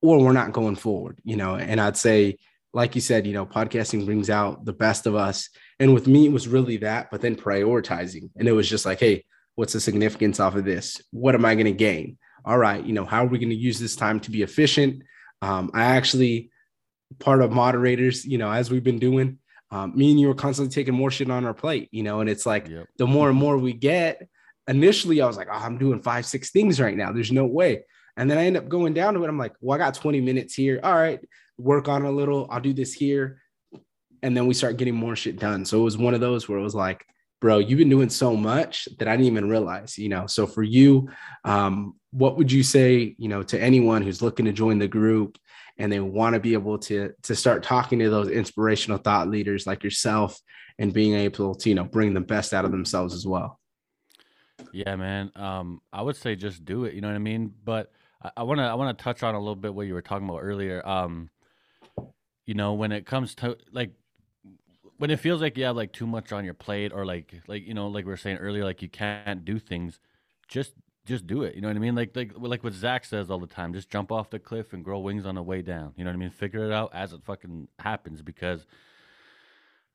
or 0.02 0.22
we're 0.22 0.32
not 0.32 0.52
going 0.52 0.76
forward, 0.76 1.18
you 1.24 1.36
know. 1.36 1.56
And 1.56 1.80
I'd 1.80 1.96
say, 1.96 2.38
like 2.72 2.94
you 2.94 3.00
said, 3.00 3.26
you 3.26 3.32
know, 3.32 3.46
podcasting 3.46 4.04
brings 4.04 4.30
out 4.30 4.64
the 4.64 4.72
best 4.72 5.06
of 5.06 5.14
us. 5.14 5.48
And 5.80 5.94
with 5.94 6.06
me, 6.06 6.26
it 6.26 6.32
was 6.32 6.48
really 6.48 6.76
that, 6.78 7.10
but 7.10 7.20
then 7.20 7.36
prioritizing. 7.36 8.30
And 8.36 8.46
it 8.46 8.52
was 8.52 8.68
just 8.68 8.86
like, 8.86 9.00
hey, 9.00 9.24
what's 9.54 9.72
the 9.72 9.80
significance 9.80 10.38
off 10.38 10.54
of 10.54 10.64
this? 10.64 11.00
What 11.10 11.34
am 11.34 11.44
I 11.44 11.54
going 11.54 11.66
to 11.66 11.72
gain? 11.72 12.18
All 12.44 12.58
right, 12.58 12.84
you 12.84 12.92
know, 12.92 13.04
how 13.04 13.24
are 13.24 13.28
we 13.28 13.38
going 13.38 13.48
to 13.50 13.54
use 13.54 13.78
this 13.78 13.96
time 13.96 14.20
to 14.20 14.30
be 14.30 14.42
efficient? 14.42 15.02
Um, 15.42 15.70
I 15.74 15.96
actually, 15.96 16.50
part 17.18 17.42
of 17.42 17.50
moderators, 17.50 18.24
you 18.24 18.38
know, 18.38 18.50
as 18.50 18.70
we've 18.70 18.84
been 18.84 18.98
doing, 18.98 19.38
um, 19.70 19.92
me 19.94 20.10
and 20.10 20.20
you 20.20 20.28
were 20.28 20.34
constantly 20.34 20.72
taking 20.72 20.94
more 20.94 21.10
shit 21.10 21.30
on 21.30 21.44
our 21.44 21.54
plate, 21.54 21.88
you 21.92 22.02
know, 22.02 22.20
and 22.20 22.30
it's 22.30 22.46
like 22.46 22.68
yep. 22.68 22.86
the 22.96 23.06
more 23.06 23.28
and 23.28 23.38
more 23.38 23.58
we 23.58 23.72
get, 23.72 24.26
initially 24.66 25.20
I 25.20 25.26
was 25.26 25.36
like, 25.36 25.48
oh, 25.50 25.56
I'm 25.56 25.78
doing 25.78 26.00
five, 26.00 26.26
six 26.26 26.50
things 26.50 26.80
right 26.80 26.96
now. 26.96 27.12
There's 27.12 27.32
no 27.32 27.46
way. 27.46 27.84
And 28.16 28.30
then 28.30 28.38
I 28.38 28.46
end 28.46 28.56
up 28.56 28.68
going 28.68 28.94
down 28.94 29.14
to 29.14 29.24
it. 29.24 29.28
I'm 29.28 29.38
like, 29.38 29.54
well, 29.60 29.76
I 29.76 29.78
got 29.78 29.94
20 29.94 30.20
minutes 30.20 30.54
here. 30.54 30.80
All 30.82 30.94
right, 30.94 31.20
work 31.58 31.88
on 31.88 32.04
a 32.04 32.10
little. 32.10 32.48
I'll 32.50 32.60
do 32.60 32.72
this 32.72 32.92
here. 32.92 33.40
And 34.22 34.36
then 34.36 34.46
we 34.46 34.54
start 34.54 34.76
getting 34.76 34.94
more 34.94 35.14
shit 35.14 35.38
done. 35.38 35.64
So 35.64 35.80
it 35.80 35.84
was 35.84 35.96
one 35.96 36.14
of 36.14 36.20
those 36.20 36.48
where 36.48 36.58
it 36.58 36.62
was 36.62 36.74
like, 36.74 37.04
bro, 37.40 37.58
you've 37.58 37.78
been 37.78 37.88
doing 37.88 38.08
so 38.08 38.34
much 38.34 38.88
that 38.98 39.06
I 39.06 39.12
didn't 39.12 39.30
even 39.30 39.48
realize, 39.48 39.96
you 39.96 40.08
know. 40.08 40.26
So 40.26 40.46
for 40.46 40.64
you, 40.64 41.08
um, 41.44 41.94
what 42.10 42.36
would 42.36 42.50
you 42.50 42.64
say, 42.64 43.14
you 43.18 43.28
know, 43.28 43.42
to 43.44 43.60
anyone 43.60 44.02
who's 44.02 44.22
looking 44.22 44.46
to 44.46 44.52
join 44.52 44.78
the 44.78 44.88
group 44.88 45.38
and 45.78 45.92
they 45.92 46.00
want 46.00 46.34
to 46.34 46.40
be 46.40 46.52
able 46.54 46.78
to 46.78 47.12
to 47.22 47.34
start 47.34 47.62
talking 47.62 47.98
to 48.00 48.10
those 48.10 48.28
inspirational 48.28 48.98
thought 48.98 49.28
leaders 49.28 49.66
like 49.66 49.84
yourself 49.84 50.40
and 50.78 50.92
being 50.92 51.14
able 51.14 51.54
to, 51.54 51.68
you 51.68 51.74
know, 51.74 51.84
bring 51.84 52.14
the 52.14 52.20
best 52.20 52.54
out 52.54 52.64
of 52.64 52.70
themselves 52.70 53.14
as 53.14 53.26
well? 53.26 53.58
Yeah, 54.72 54.96
man. 54.96 55.30
Um, 55.36 55.80
I 55.92 56.02
would 56.02 56.16
say 56.16 56.36
just 56.36 56.64
do 56.64 56.84
it. 56.84 56.94
You 56.94 57.00
know 57.00 57.08
what 57.08 57.14
I 57.14 57.20
mean? 57.20 57.52
But 57.64 57.92
I 58.36 58.42
want 58.42 58.58
to 58.58 58.64
I 58.64 58.74
want 58.74 58.96
to 58.96 59.02
touch 59.02 59.22
on 59.22 59.34
a 59.34 59.38
little 59.38 59.56
bit 59.56 59.74
what 59.74 59.86
you 59.86 59.94
were 59.94 60.02
talking 60.02 60.28
about 60.28 60.40
earlier. 60.40 60.86
Um, 60.86 61.30
you 62.44 62.54
know, 62.54 62.74
when 62.74 62.92
it 62.92 63.06
comes 63.06 63.34
to 63.36 63.56
like 63.72 63.92
when 64.98 65.10
it 65.10 65.20
feels 65.20 65.40
like 65.40 65.56
you 65.56 65.64
have 65.64 65.76
like 65.76 65.92
too 65.92 66.06
much 66.06 66.32
on 66.32 66.44
your 66.44 66.54
plate 66.54 66.92
or 66.92 67.06
like 67.06 67.34
like 67.46 67.66
you 67.66 67.74
know 67.74 67.86
like 67.88 68.04
we 68.04 68.10
were 68.10 68.16
saying 68.16 68.38
earlier 68.38 68.64
like 68.64 68.82
you 68.82 68.88
can't 68.88 69.44
do 69.44 69.58
things 69.58 70.00
just 70.48 70.72
just 71.08 71.26
do 71.26 71.42
it 71.42 71.54
you 71.54 71.60
know 71.60 71.68
what 71.68 71.76
i 71.76 71.80
mean 71.80 71.94
like 71.94 72.14
like 72.14 72.32
like 72.36 72.62
what 72.62 72.72
zach 72.72 73.04
says 73.04 73.30
all 73.30 73.38
the 73.38 73.46
time 73.46 73.72
just 73.72 73.90
jump 73.90 74.12
off 74.12 74.30
the 74.30 74.38
cliff 74.38 74.72
and 74.72 74.84
grow 74.84 74.98
wings 74.98 75.26
on 75.26 75.34
the 75.34 75.42
way 75.42 75.62
down 75.62 75.92
you 75.96 76.04
know 76.04 76.10
what 76.10 76.16
i 76.16 76.18
mean 76.18 76.30
figure 76.30 76.64
it 76.64 76.72
out 76.72 76.90
as 76.94 77.12
it 77.12 77.20
fucking 77.24 77.66
happens 77.78 78.22
because 78.22 78.66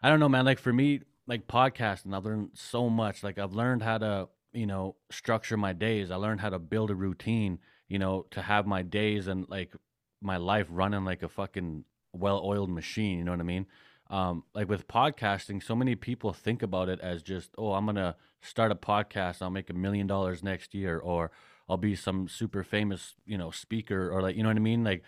i 0.02 0.10
don't 0.10 0.19
know 0.19 0.30
man 0.30 0.45
like 0.45 0.60
for 0.60 0.73
me 0.73 1.02
like 1.28 1.47
podcasting 1.47 2.15
i've 2.15 2.26
learned 2.26 2.49
so 2.54 2.89
much 2.89 3.23
like 3.23 3.38
i've 3.38 3.54
learned 3.54 3.82
how 3.82 3.97
to 3.97 4.28
you 4.52 4.65
know 4.65 4.95
structure 5.12 5.56
my 5.56 5.71
days 5.71 6.12
i 6.12 6.15
learned 6.15 6.41
how 6.41 6.49
to 6.49 6.60
build 6.60 6.89
a 6.89 6.95
routine 6.95 7.60
you 7.93 7.99
know, 7.99 8.26
to 8.32 8.41
have 8.41 8.65
my 8.65 8.82
days 8.82 9.28
and 9.28 9.47
like 9.49 9.76
my 10.19 10.38
life 10.38 10.65
running 10.69 11.06
like 11.06 11.21
a 11.21 11.30
fucking 11.30 11.86
well-oiled 12.12 12.71
machine. 12.71 13.19
You 13.19 13.23
know 13.23 13.32
what 13.32 13.39
I 13.39 13.43
mean? 13.43 13.67
Um, 14.10 14.44
like 14.54 14.70
with 14.70 14.88
podcasting, 14.88 15.63
so 15.63 15.76
many 15.76 15.96
people 15.96 16.34
think 16.34 16.62
about 16.62 16.89
it 16.89 17.00
as 17.00 17.24
just, 17.24 17.52
oh, 17.58 17.74
I'm 17.74 17.86
gonna 17.86 18.16
start 18.42 18.72
a 18.72 18.76
podcast, 18.76 19.42
I'll 19.42 19.50
make 19.50 19.70
a 19.70 19.74
million 19.74 20.08
dollars 20.08 20.44
next 20.44 20.74
year, 20.76 21.00
or 21.00 21.32
I'll 21.70 21.78
be 21.78 21.96
some 21.96 22.28
super 22.28 22.63
famous, 22.63 23.16
you 23.26 23.38
know, 23.38 23.50
speaker, 23.52 24.10
or 24.12 24.22
like, 24.22 24.36
you 24.36 24.44
know 24.44 24.50
what 24.50 24.58
I 24.58 24.62
mean? 24.62 24.84
Like, 24.84 25.04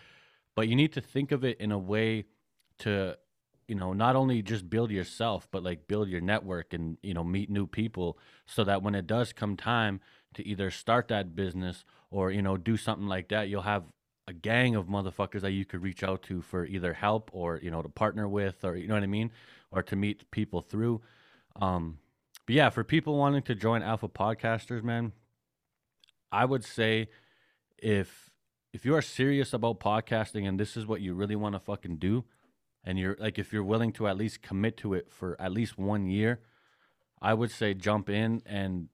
but 0.55 0.67
you 0.67 0.75
need 0.75 0.93
to 0.93 1.01
think 1.01 1.31
of 1.31 1.43
it 1.43 1.59
in 1.59 1.71
a 1.71 1.77
way 1.77 2.25
to, 2.79 3.17
you 3.67 3.75
know, 3.75 3.93
not 3.93 4.15
only 4.15 4.41
just 4.41 4.69
build 4.69 4.91
yourself, 4.91 5.47
but 5.51 5.63
like 5.63 5.87
build 5.87 6.07
your 6.07 6.21
network 6.21 6.73
and 6.73 6.97
you 7.03 7.13
know 7.13 7.23
meet 7.23 7.49
new 7.49 7.67
people, 7.67 8.17
so 8.45 8.63
that 8.63 8.81
when 8.81 8.95
it 8.95 9.07
does 9.07 9.33
come 9.33 9.57
time 9.57 9.99
to 10.35 10.47
either 10.47 10.69
start 10.71 11.07
that 11.09 11.35
business 11.35 11.83
or 12.11 12.31
you 12.31 12.41
know 12.41 12.57
do 12.57 12.77
something 12.77 13.07
like 13.07 13.29
that 13.29 13.49
you'll 13.49 13.61
have 13.61 13.83
a 14.27 14.33
gang 14.33 14.75
of 14.75 14.87
motherfuckers 14.87 15.41
that 15.41 15.51
you 15.51 15.65
could 15.65 15.83
reach 15.83 16.03
out 16.03 16.23
to 16.23 16.41
for 16.41 16.65
either 16.65 16.93
help 16.93 17.29
or 17.33 17.59
you 17.61 17.69
know 17.69 17.81
to 17.81 17.89
partner 17.89 18.27
with 18.27 18.63
or 18.63 18.75
you 18.75 18.87
know 18.87 18.95
what 18.95 19.03
i 19.03 19.07
mean? 19.07 19.31
Or 19.71 19.83
to 19.83 19.95
meet 19.95 20.31
people 20.31 20.61
through. 20.61 21.01
Um 21.55 21.99
but 22.45 22.55
yeah 22.55 22.69
for 22.69 22.83
people 22.83 23.17
wanting 23.17 23.41
to 23.43 23.55
join 23.55 23.81
alpha 23.81 24.07
podcasters 24.07 24.83
man 24.83 25.11
i 26.31 26.45
would 26.45 26.63
say 26.63 27.09
if 27.77 28.29
if 28.73 28.85
you 28.85 28.95
are 28.95 29.01
serious 29.01 29.53
about 29.53 29.79
podcasting 29.79 30.47
and 30.47 30.59
this 30.59 30.75
is 30.75 30.85
what 30.85 31.01
you 31.01 31.13
really 31.13 31.35
want 31.35 31.55
to 31.55 31.59
fucking 31.59 31.97
do 31.97 32.23
and 32.83 32.99
you're 32.99 33.17
like 33.19 33.39
if 33.39 33.51
you're 33.51 33.63
willing 33.63 33.91
to 33.93 34.07
at 34.07 34.17
least 34.17 34.41
commit 34.41 34.77
to 34.77 34.93
it 34.93 35.11
for 35.11 35.39
at 35.39 35.51
least 35.51 35.77
one 35.77 36.07
year 36.07 36.39
i 37.21 37.33
would 37.33 37.51
say 37.51 37.73
jump 37.73 38.09
in 38.09 38.41
and 38.45 38.89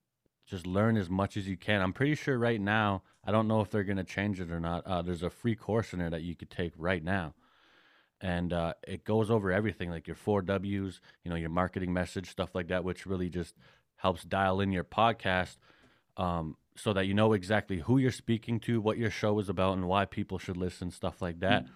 just 0.52 0.68
learn 0.68 0.98
as 0.98 1.10
much 1.10 1.38
as 1.38 1.48
you 1.48 1.56
can. 1.56 1.82
I'm 1.82 1.94
pretty 1.94 2.14
sure 2.14 2.38
right 2.38 2.60
now, 2.60 3.04
I 3.24 3.32
don't 3.32 3.48
know 3.48 3.62
if 3.62 3.72
they're 3.72 3.86
going 3.86 3.98
to 3.98 4.04
change 4.04 4.42
it 4.42 4.52
or 4.52 4.60
not. 4.60 4.86
Uh, 4.86 5.02
there's 5.02 5.24
a 5.24 5.30
free 5.30 5.56
course 5.56 5.94
in 5.94 6.00
there 6.00 6.10
that 6.10 6.24
you 6.24 6.36
could 6.36 6.50
take 6.50 6.74
right 6.78 7.02
now. 7.02 7.34
And 8.20 8.52
uh, 8.52 8.74
it 8.86 9.06
goes 9.06 9.32
over 9.32 9.50
everything 9.50 9.90
like 9.90 10.08
your 10.08 10.18
four 10.18 10.42
W's, 10.42 11.00
you 11.24 11.32
know, 11.32 11.38
your 11.38 11.50
marketing 11.50 11.94
message, 11.94 12.30
stuff 12.30 12.54
like 12.54 12.68
that, 12.68 12.84
which 12.84 13.06
really 13.06 13.30
just 13.30 13.56
helps 13.96 14.24
dial 14.24 14.60
in 14.60 14.74
your 14.74 14.84
podcast 14.84 15.56
um, 16.18 16.58
so 16.76 16.92
that 16.92 17.06
you 17.06 17.14
know 17.14 17.32
exactly 17.32 17.80
who 17.80 17.98
you're 17.98 18.12
speaking 18.12 18.60
to, 18.60 18.82
what 18.82 18.98
your 18.98 19.10
show 19.10 19.40
is 19.40 19.48
about, 19.48 19.78
and 19.78 19.88
why 19.88 20.04
people 20.04 20.38
should 20.38 20.58
listen, 20.58 20.92
stuff 20.92 21.22
like 21.22 21.40
that. 21.40 21.64
Mm-hmm. 21.64 21.74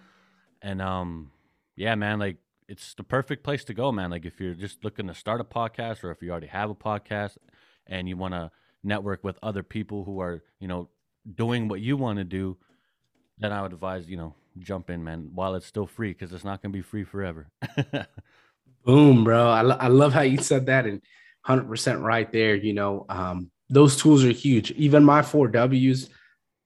And 0.68 0.82
um, 0.82 1.30
yeah, 1.76 1.94
man, 1.94 2.18
like 2.18 2.36
it's 2.68 2.92
the 2.92 3.04
perfect 3.04 3.42
place 3.42 3.64
to 3.64 3.74
go, 3.74 3.90
man. 3.90 4.10
Like 4.10 4.26
if 4.26 4.38
you're 4.38 4.52
just 4.52 4.84
looking 4.84 5.06
to 5.06 5.14
start 5.14 5.40
a 5.40 5.44
podcast 5.44 6.04
or 6.04 6.10
if 6.10 6.22
you 6.22 6.30
already 6.30 6.48
have 6.48 6.68
a 6.68 6.74
podcast 6.74 7.38
and 7.86 8.06
you 8.06 8.18
want 8.18 8.34
to 8.34 8.50
network 8.86 9.22
with 9.24 9.38
other 9.42 9.62
people 9.62 10.04
who 10.04 10.20
are 10.20 10.42
you 10.60 10.68
know 10.68 10.88
doing 11.34 11.68
what 11.68 11.80
you 11.80 11.96
want 11.96 12.18
to 12.18 12.24
do 12.24 12.56
then 13.38 13.52
i 13.52 13.60
would 13.60 13.72
advise 13.72 14.08
you 14.08 14.16
know 14.16 14.34
jump 14.58 14.88
in 14.88 15.02
man 15.04 15.28
while 15.34 15.54
it's 15.54 15.66
still 15.66 15.86
free 15.86 16.12
because 16.12 16.32
it's 16.32 16.44
not 16.44 16.62
going 16.62 16.72
to 16.72 16.76
be 16.76 16.82
free 16.82 17.04
forever 17.04 17.48
boom 18.84 19.24
bro 19.24 19.48
I, 19.48 19.62
lo- 19.62 19.78
I 19.78 19.88
love 19.88 20.12
how 20.12 20.22
you 20.22 20.38
said 20.38 20.66
that 20.66 20.86
and 20.86 21.02
100% 21.46 22.02
right 22.02 22.30
there 22.32 22.54
you 22.54 22.72
know 22.72 23.04
um, 23.08 23.50
those 23.68 23.96
tools 23.96 24.24
are 24.24 24.30
huge. 24.30 24.70
Even 24.72 25.04
my 25.04 25.22
four 25.22 25.48
W's, 25.48 26.08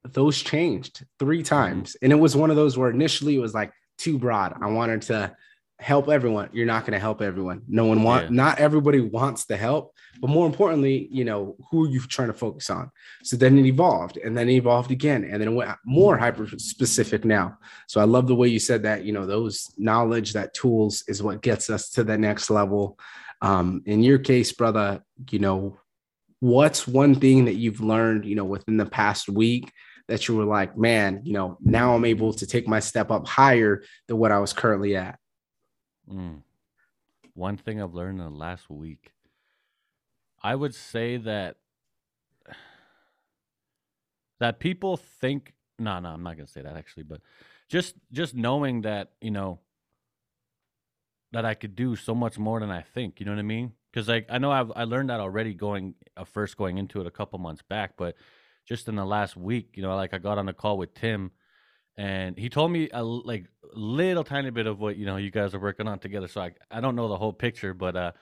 those 0.04 0.40
changed 0.40 1.04
three 1.18 1.42
times. 1.42 1.96
And 2.02 2.12
it 2.12 2.16
was 2.16 2.36
one 2.36 2.50
of 2.50 2.56
those 2.56 2.76
where 2.76 2.90
initially 2.90 3.36
it 3.36 3.40
was 3.40 3.54
like 3.54 3.72
too 3.98 4.18
broad. 4.18 4.54
I 4.60 4.66
wanted 4.66 5.02
to 5.02 5.34
help 5.80 6.08
everyone. 6.08 6.50
You're 6.52 6.66
not 6.66 6.82
going 6.82 6.92
to 6.92 6.98
help 6.98 7.22
everyone. 7.22 7.62
No 7.66 7.86
one 7.86 8.02
want, 8.02 8.24
yeah. 8.24 8.30
not 8.30 8.58
everybody 8.58 9.00
wants 9.00 9.46
the 9.46 9.56
help, 9.56 9.94
but 10.20 10.28
more 10.28 10.46
importantly, 10.46 11.08
you 11.10 11.24
know, 11.24 11.56
who 11.70 11.86
are 11.86 11.88
you 11.88 12.00
trying 12.00 12.28
to 12.28 12.34
focus 12.34 12.68
on? 12.68 12.90
So 13.22 13.36
then 13.36 13.58
it 13.58 13.64
evolved 13.64 14.18
and 14.18 14.36
then 14.36 14.48
it 14.48 14.54
evolved 14.54 14.90
again. 14.90 15.24
And 15.24 15.40
then 15.40 15.48
it 15.48 15.54
went 15.54 15.70
more 15.84 16.18
hyper 16.18 16.46
specific 16.58 17.24
now. 17.24 17.58
So 17.88 18.00
I 18.00 18.04
love 18.04 18.26
the 18.26 18.34
way 18.34 18.48
you 18.48 18.58
said 18.58 18.82
that, 18.82 19.04
you 19.04 19.12
know, 19.12 19.26
those 19.26 19.72
knowledge, 19.78 20.34
that 20.34 20.52
tools 20.54 21.02
is 21.08 21.22
what 21.22 21.40
gets 21.40 21.70
us 21.70 21.90
to 21.90 22.04
the 22.04 22.18
next 22.18 22.50
level. 22.50 22.98
Um, 23.40 23.82
in 23.86 24.02
your 24.02 24.18
case, 24.18 24.52
brother, 24.52 25.02
you 25.30 25.38
know, 25.38 25.78
what's 26.40 26.86
one 26.86 27.14
thing 27.14 27.46
that 27.46 27.54
you've 27.54 27.80
learned, 27.80 28.26
you 28.26 28.34
know, 28.34 28.44
within 28.44 28.76
the 28.76 28.86
past 28.86 29.28
week 29.28 29.72
that 30.08 30.26
you 30.26 30.36
were 30.36 30.44
like, 30.44 30.76
man, 30.76 31.22
you 31.24 31.32
know, 31.32 31.56
now 31.60 31.94
I'm 31.94 32.04
able 32.04 32.32
to 32.34 32.46
take 32.46 32.66
my 32.66 32.80
step 32.80 33.10
up 33.10 33.26
higher 33.26 33.82
than 34.08 34.18
what 34.18 34.32
I 34.32 34.40
was 34.40 34.52
currently 34.52 34.96
at? 34.96 35.19
Mm. 36.12 36.42
One 37.34 37.56
thing 37.56 37.80
I've 37.80 37.94
learned 37.94 38.18
in 38.18 38.24
the 38.24 38.30
last 38.30 38.68
week, 38.68 39.12
I 40.42 40.54
would 40.54 40.74
say 40.74 41.16
that 41.18 41.56
that 44.40 44.58
people 44.58 44.96
think 44.96 45.54
no 45.80 45.98
no 45.98 46.10
i'm 46.10 46.22
not 46.22 46.36
going 46.36 46.46
to 46.46 46.52
say 46.52 46.62
that 46.62 46.76
actually 46.76 47.02
but 47.02 47.20
just 47.68 47.94
just 48.12 48.34
knowing 48.34 48.82
that 48.82 49.12
you 49.20 49.30
know 49.30 49.58
that 51.32 51.44
i 51.44 51.54
could 51.54 51.74
do 51.74 51.96
so 51.96 52.14
much 52.14 52.38
more 52.38 52.60
than 52.60 52.70
i 52.70 52.82
think 52.82 53.18
you 53.18 53.26
know 53.26 53.32
what 53.32 53.38
i 53.38 53.42
mean 53.42 53.72
because 53.90 54.08
like 54.08 54.26
i 54.30 54.38
know 54.38 54.52
I've, 54.52 54.70
i 54.76 54.84
learned 54.84 55.10
that 55.10 55.20
already 55.20 55.54
going 55.54 55.94
uh, 56.16 56.24
first 56.24 56.56
going 56.56 56.78
into 56.78 57.00
it 57.00 57.06
a 57.06 57.10
couple 57.10 57.38
months 57.38 57.62
back 57.62 57.94
but 57.96 58.14
just 58.66 58.88
in 58.88 58.96
the 58.96 59.04
last 59.04 59.36
week 59.36 59.70
you 59.74 59.82
know 59.82 59.94
like 59.96 60.14
i 60.14 60.18
got 60.18 60.38
on 60.38 60.48
a 60.48 60.54
call 60.54 60.76
with 60.78 60.94
tim 60.94 61.32
and 61.96 62.38
he 62.38 62.48
told 62.48 62.70
me 62.70 62.88
a 62.92 63.02
like 63.02 63.46
little 63.74 64.24
tiny 64.24 64.50
bit 64.50 64.66
of 64.66 64.80
what 64.80 64.96
you 64.96 65.06
know 65.06 65.16
you 65.16 65.30
guys 65.30 65.54
are 65.54 65.58
working 65.60 65.88
on 65.88 65.98
together. 65.98 66.28
So 66.28 66.40
i, 66.40 66.52
I 66.70 66.80
don't 66.80 66.96
know 66.96 67.08
the 67.08 67.16
whole 67.16 67.32
picture 67.32 67.74
but 67.74 67.96
uh 67.96 68.12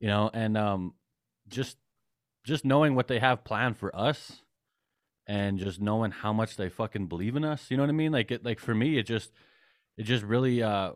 you 0.00 0.08
know 0.08 0.30
and 0.32 0.56
um 0.56 0.94
just 1.48 1.76
just 2.44 2.64
knowing 2.64 2.94
what 2.94 3.08
they 3.08 3.18
have 3.18 3.44
planned 3.44 3.76
for 3.76 3.94
us 3.94 4.42
and 5.26 5.58
just 5.58 5.80
knowing 5.80 6.10
how 6.10 6.32
much 6.32 6.56
they 6.56 6.68
fucking 6.68 7.06
believe 7.06 7.36
in 7.36 7.44
us 7.44 7.70
you 7.70 7.76
know 7.76 7.82
what 7.82 7.90
i 7.90 7.92
mean? 7.92 8.12
Like 8.12 8.30
it 8.30 8.44
like 8.44 8.58
for 8.58 8.74
me 8.74 8.98
it 8.98 9.04
just 9.04 9.32
it 9.96 10.04
just 10.04 10.24
really 10.24 10.62
uh 10.62 10.92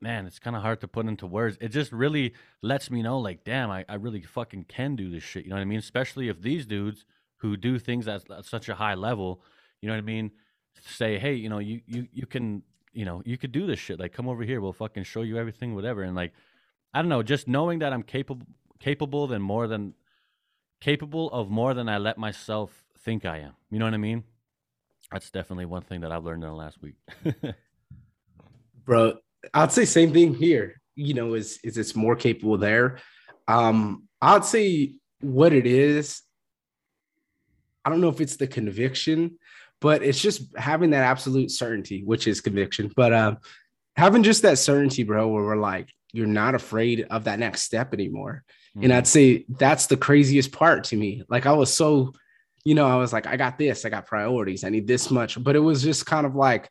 man 0.00 0.26
it's 0.26 0.38
kind 0.38 0.56
of 0.56 0.62
hard 0.62 0.80
to 0.80 0.88
put 0.88 1.06
into 1.06 1.26
words. 1.26 1.58
It 1.60 1.68
just 1.68 1.92
really 1.92 2.34
lets 2.62 2.90
me 2.90 3.02
know 3.02 3.18
like 3.18 3.44
damn 3.44 3.70
I, 3.70 3.84
I 3.88 3.94
really 3.94 4.22
fucking 4.22 4.64
can 4.64 4.96
do 4.96 5.10
this 5.10 5.22
shit 5.22 5.44
you 5.44 5.50
know 5.50 5.56
what 5.56 5.62
i 5.62 5.66
mean? 5.66 5.78
Especially 5.78 6.28
if 6.28 6.42
these 6.42 6.66
dudes 6.66 7.04
who 7.38 7.56
do 7.56 7.78
things 7.78 8.06
at, 8.06 8.30
at 8.30 8.44
such 8.44 8.68
a 8.68 8.74
high 8.74 8.94
level 8.94 9.42
you 9.80 9.88
know 9.88 9.94
what 9.94 9.98
i 9.98 10.02
mean 10.02 10.30
say 10.82 11.18
hey 11.18 11.34
you 11.34 11.48
know 11.48 11.58
you 11.58 11.80
you 11.86 12.06
you 12.12 12.26
can 12.26 12.62
you 12.92 13.04
know 13.04 13.22
you 13.24 13.36
could 13.36 13.52
do 13.52 13.66
this 13.66 13.78
shit 13.78 14.00
like 14.00 14.12
come 14.12 14.28
over 14.28 14.42
here 14.42 14.60
we'll 14.60 14.72
fucking 14.72 15.04
show 15.04 15.22
you 15.22 15.36
everything 15.38 15.74
whatever 15.74 16.02
and 16.02 16.16
like 16.16 16.32
i 16.94 17.00
don't 17.02 17.08
know 17.08 17.22
just 17.22 17.46
knowing 17.46 17.78
that 17.80 17.92
i'm 17.92 18.02
capable 18.02 18.46
capable 18.80 19.26
than 19.26 19.40
more 19.40 19.66
than 19.68 19.94
capable 20.80 21.30
of 21.30 21.50
more 21.50 21.74
than 21.74 21.88
I 21.88 21.98
let 21.98 22.18
myself 22.18 22.84
think 23.04 23.24
I 23.24 23.38
am. 23.38 23.52
You 23.70 23.78
know 23.78 23.84
what 23.84 23.94
I 23.94 23.98
mean? 23.98 24.24
That's 25.12 25.30
definitely 25.30 25.66
one 25.66 25.82
thing 25.82 26.00
that 26.00 26.12
I've 26.12 26.24
learned 26.24 26.42
in 26.42 26.48
the 26.48 26.56
last 26.56 26.78
week. 26.82 26.94
Bro, 28.84 29.18
I'd 29.54 29.72
say 29.72 29.84
same 29.84 30.12
thing 30.12 30.34
here. 30.34 30.80
You 30.96 31.14
know, 31.14 31.34
is 31.34 31.58
is 31.62 31.78
it's 31.78 31.94
more 31.94 32.16
capable 32.16 32.58
there. 32.58 32.98
Um, 33.46 34.08
I'd 34.20 34.44
say 34.44 34.94
what 35.20 35.52
it 35.52 35.66
is. 35.66 36.22
I 37.84 37.90
don't 37.90 38.00
know 38.00 38.08
if 38.08 38.20
it's 38.20 38.36
the 38.36 38.46
conviction, 38.46 39.38
but 39.80 40.02
it's 40.02 40.20
just 40.20 40.56
having 40.56 40.90
that 40.90 41.04
absolute 41.04 41.50
certainty, 41.50 42.02
which 42.04 42.26
is 42.26 42.40
conviction. 42.40 42.90
But 42.94 43.12
um, 43.12 43.38
having 43.96 44.22
just 44.22 44.42
that 44.42 44.58
certainty, 44.58 45.02
bro, 45.02 45.28
where 45.28 45.42
we're 45.42 45.56
like, 45.56 45.88
you're 46.12 46.26
not 46.26 46.54
afraid 46.54 47.06
of 47.10 47.24
that 47.24 47.38
next 47.38 47.62
step 47.62 47.94
anymore. 47.94 48.44
Mm-hmm. 48.76 48.84
And 48.84 48.92
I'd 48.92 49.06
say 49.06 49.44
that's 49.48 49.86
the 49.86 49.96
craziest 49.96 50.52
part 50.52 50.84
to 50.84 50.96
me. 50.96 51.22
Like 51.28 51.46
I 51.46 51.52
was 51.52 51.72
so, 51.72 52.12
you 52.64 52.74
know, 52.74 52.86
I 52.86 52.96
was 52.96 53.12
like, 53.12 53.26
I 53.26 53.36
got 53.36 53.58
this, 53.58 53.84
I 53.84 53.88
got 53.88 54.06
priorities, 54.06 54.64
I 54.64 54.68
need 54.68 54.86
this 54.86 55.10
much. 55.10 55.42
But 55.42 55.56
it 55.56 55.60
was 55.60 55.82
just 55.82 56.06
kind 56.06 56.26
of 56.26 56.34
like, 56.34 56.68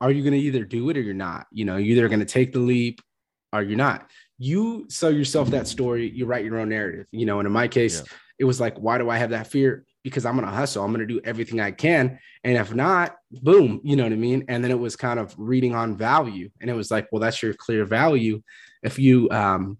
are 0.00 0.10
you 0.10 0.22
going 0.22 0.32
to 0.32 0.38
either 0.38 0.64
do 0.64 0.90
it 0.90 0.96
or 0.96 1.00
you're 1.00 1.14
not? 1.14 1.46
You 1.52 1.64
know, 1.64 1.76
you're 1.76 1.96
either 1.96 2.08
going 2.08 2.20
to 2.20 2.26
take 2.26 2.52
the 2.52 2.58
leap 2.58 3.00
or 3.52 3.62
you're 3.62 3.76
not. 3.76 4.10
You 4.38 4.86
sell 4.88 5.12
yourself 5.12 5.50
that 5.50 5.68
story, 5.68 6.10
you 6.10 6.26
write 6.26 6.44
your 6.44 6.58
own 6.58 6.70
narrative, 6.70 7.06
you 7.12 7.26
know. 7.26 7.38
And 7.38 7.46
in 7.46 7.52
my 7.52 7.68
case, 7.68 8.00
yeah. 8.00 8.16
it 8.40 8.44
was 8.44 8.60
like, 8.60 8.76
why 8.78 8.98
do 8.98 9.08
I 9.08 9.18
have 9.18 9.30
that 9.30 9.46
fear? 9.46 9.84
Because 10.02 10.26
I'm 10.26 10.36
going 10.36 10.48
to 10.48 10.54
hustle, 10.54 10.84
I'm 10.84 10.92
going 10.92 11.06
to 11.06 11.14
do 11.14 11.20
everything 11.24 11.60
I 11.60 11.70
can. 11.70 12.18
And 12.42 12.56
if 12.56 12.74
not, 12.74 13.16
boom, 13.30 13.80
you 13.84 13.94
know 13.94 14.02
what 14.02 14.12
I 14.12 14.16
mean? 14.16 14.44
And 14.48 14.64
then 14.64 14.70
it 14.70 14.78
was 14.78 14.96
kind 14.96 15.20
of 15.20 15.34
reading 15.38 15.74
on 15.74 15.96
value. 15.96 16.50
And 16.60 16.68
it 16.68 16.74
was 16.74 16.90
like, 16.90 17.08
well, 17.12 17.20
that's 17.20 17.42
your 17.42 17.54
clear 17.54 17.84
value. 17.84 18.42
If 18.82 18.98
you, 18.98 19.30
um, 19.30 19.78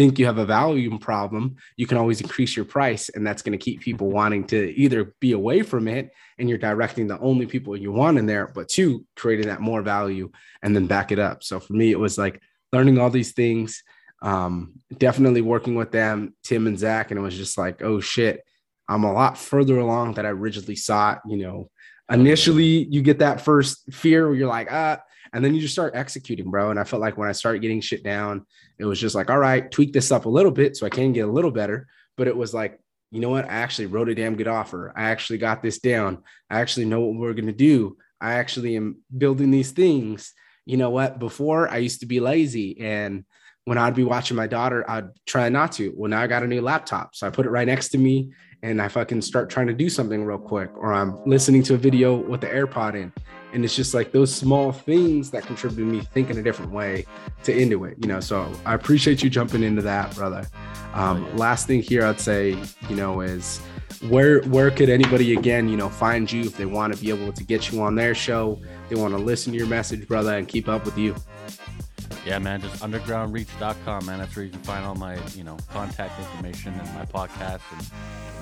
think 0.00 0.18
you 0.18 0.24
have 0.24 0.38
a 0.38 0.46
volume 0.46 0.98
problem, 0.98 1.56
you 1.76 1.86
can 1.86 1.98
always 1.98 2.22
increase 2.22 2.56
your 2.56 2.64
price. 2.64 3.10
And 3.10 3.26
that's 3.26 3.42
going 3.42 3.52
to 3.52 3.62
keep 3.62 3.82
people 3.82 4.10
wanting 4.10 4.44
to 4.46 4.72
either 4.74 5.14
be 5.20 5.32
away 5.32 5.60
from 5.60 5.88
it 5.88 6.10
and 6.38 6.48
you're 6.48 6.56
directing 6.56 7.06
the 7.06 7.18
only 7.18 7.44
people 7.44 7.76
you 7.76 7.92
want 7.92 8.16
in 8.16 8.24
there, 8.24 8.46
but 8.46 8.70
two, 8.70 9.04
creating 9.14 9.48
that 9.48 9.60
more 9.60 9.82
value 9.82 10.30
and 10.62 10.74
then 10.74 10.86
back 10.86 11.12
it 11.12 11.18
up. 11.18 11.42
So 11.44 11.60
for 11.60 11.74
me, 11.74 11.90
it 11.90 11.98
was 11.98 12.16
like 12.16 12.40
learning 12.72 12.98
all 12.98 13.10
these 13.10 13.32
things, 13.32 13.82
um, 14.22 14.72
definitely 14.96 15.42
working 15.42 15.74
with 15.74 15.92
them, 15.92 16.34
Tim 16.44 16.66
and 16.66 16.78
Zach. 16.78 17.10
And 17.10 17.20
it 17.20 17.22
was 17.22 17.36
just 17.36 17.58
like, 17.58 17.82
oh 17.82 18.00
shit, 18.00 18.40
I'm 18.90 19.04
a 19.04 19.12
lot 19.12 19.38
further 19.38 19.78
along 19.78 20.14
than 20.14 20.26
I 20.26 20.30
originally 20.30 20.74
it. 20.74 21.18
You 21.28 21.36
know, 21.36 21.70
initially 22.10 22.88
you 22.90 23.02
get 23.02 23.20
that 23.20 23.40
first 23.40 23.92
fear 23.92 24.26
where 24.26 24.36
you're 24.36 24.48
like, 24.48 24.68
ah, 24.70 25.00
and 25.32 25.44
then 25.44 25.54
you 25.54 25.60
just 25.60 25.74
start 25.74 25.94
executing, 25.94 26.50
bro. 26.50 26.70
And 26.70 26.78
I 26.78 26.82
felt 26.82 27.00
like 27.00 27.16
when 27.16 27.28
I 27.28 27.32
started 27.32 27.62
getting 27.62 27.80
shit 27.80 28.02
down, 28.02 28.44
it 28.78 28.84
was 28.84 29.00
just 29.00 29.14
like, 29.14 29.30
all 29.30 29.38
right, 29.38 29.70
tweak 29.70 29.92
this 29.92 30.10
up 30.10 30.24
a 30.24 30.28
little 30.28 30.50
bit 30.50 30.76
so 30.76 30.86
I 30.86 30.90
can 30.90 31.12
get 31.12 31.28
a 31.28 31.30
little 31.30 31.52
better. 31.52 31.86
But 32.16 32.26
it 32.26 32.36
was 32.36 32.52
like, 32.52 32.80
you 33.12 33.20
know 33.20 33.30
what? 33.30 33.44
I 33.44 33.54
actually 33.54 33.86
wrote 33.86 34.08
a 34.08 34.14
damn 34.14 34.34
good 34.34 34.48
offer. 34.48 34.92
I 34.96 35.10
actually 35.10 35.38
got 35.38 35.62
this 35.62 35.78
down. 35.78 36.24
I 36.50 36.60
actually 36.60 36.86
know 36.86 37.00
what 37.00 37.14
we're 37.14 37.34
going 37.34 37.46
to 37.46 37.52
do. 37.52 37.96
I 38.20 38.34
actually 38.34 38.76
am 38.76 38.98
building 39.16 39.52
these 39.52 39.70
things. 39.70 40.34
You 40.66 40.78
know 40.78 40.90
what? 40.90 41.20
Before 41.20 41.68
I 41.68 41.76
used 41.76 42.00
to 42.00 42.06
be 42.06 42.18
lazy 42.18 42.80
and 42.80 43.24
when 43.66 43.78
I'd 43.78 43.94
be 43.94 44.04
watching 44.04 44.36
my 44.36 44.48
daughter, 44.48 44.88
I'd 44.90 45.10
try 45.26 45.48
not 45.48 45.72
to. 45.72 45.92
Well, 45.96 46.10
now 46.10 46.20
I 46.20 46.26
got 46.26 46.42
a 46.42 46.48
new 46.48 46.60
laptop. 46.60 47.14
So 47.14 47.26
I 47.26 47.30
put 47.30 47.46
it 47.46 47.50
right 47.50 47.66
next 47.66 47.90
to 47.90 47.98
me 47.98 48.32
and 48.62 48.80
I 48.80 48.88
fucking 48.88 49.22
start 49.22 49.48
trying 49.48 49.66
to 49.68 49.72
do 49.72 49.88
something 49.88 50.24
real 50.24 50.38
quick, 50.38 50.70
or 50.76 50.92
I'm 50.92 51.18
listening 51.24 51.62
to 51.64 51.74
a 51.74 51.76
video 51.78 52.16
with 52.16 52.40
the 52.40 52.46
AirPod 52.46 52.94
in. 52.94 53.12
And 53.52 53.64
it's 53.64 53.74
just 53.74 53.94
like 53.94 54.12
those 54.12 54.32
small 54.32 54.70
things 54.70 55.30
that 55.32 55.44
contribute 55.44 55.84
to 55.84 55.90
me 55.90 56.00
thinking 56.00 56.38
a 56.38 56.42
different 56.42 56.70
way 56.70 57.04
to 57.42 57.56
into 57.56 57.84
it, 57.84 57.96
you 58.00 58.06
know. 58.06 58.20
So 58.20 58.50
I 58.64 58.74
appreciate 58.74 59.22
you 59.24 59.30
jumping 59.30 59.62
into 59.62 59.82
that, 59.82 60.14
brother. 60.14 60.46
Um, 60.94 61.26
oh, 61.32 61.36
last 61.36 61.66
thing 61.66 61.82
here 61.82 62.04
I'd 62.04 62.20
say, 62.20 62.56
you 62.88 62.96
know, 62.96 63.22
is 63.22 63.58
where 64.08 64.40
where 64.42 64.70
could 64.70 64.88
anybody 64.88 65.36
again, 65.36 65.68
you 65.68 65.76
know, 65.76 65.88
find 65.88 66.30
you 66.30 66.42
if 66.42 66.56
they 66.56 66.66
want 66.66 66.94
to 66.94 67.00
be 67.02 67.10
able 67.10 67.32
to 67.32 67.44
get 67.44 67.72
you 67.72 67.82
on 67.82 67.96
their 67.96 68.14
show, 68.14 68.60
they 68.88 68.94
want 68.94 69.14
to 69.14 69.18
listen 69.18 69.52
to 69.52 69.58
your 69.58 69.66
message, 69.66 70.06
brother, 70.06 70.36
and 70.36 70.46
keep 70.46 70.68
up 70.68 70.84
with 70.84 70.96
you. 70.96 71.14
Yeah, 72.26 72.38
man, 72.38 72.60
just 72.60 72.82
undergroundreach.com, 72.82 74.06
man. 74.06 74.18
That's 74.18 74.36
where 74.36 74.44
you 74.44 74.50
can 74.50 74.60
find 74.60 74.84
all 74.84 74.94
my, 74.94 75.18
you 75.34 75.42
know, 75.42 75.56
contact 75.68 76.20
information 76.20 76.74
and 76.74 76.94
my 76.94 77.06
podcast. 77.06 77.60
And 77.72 77.86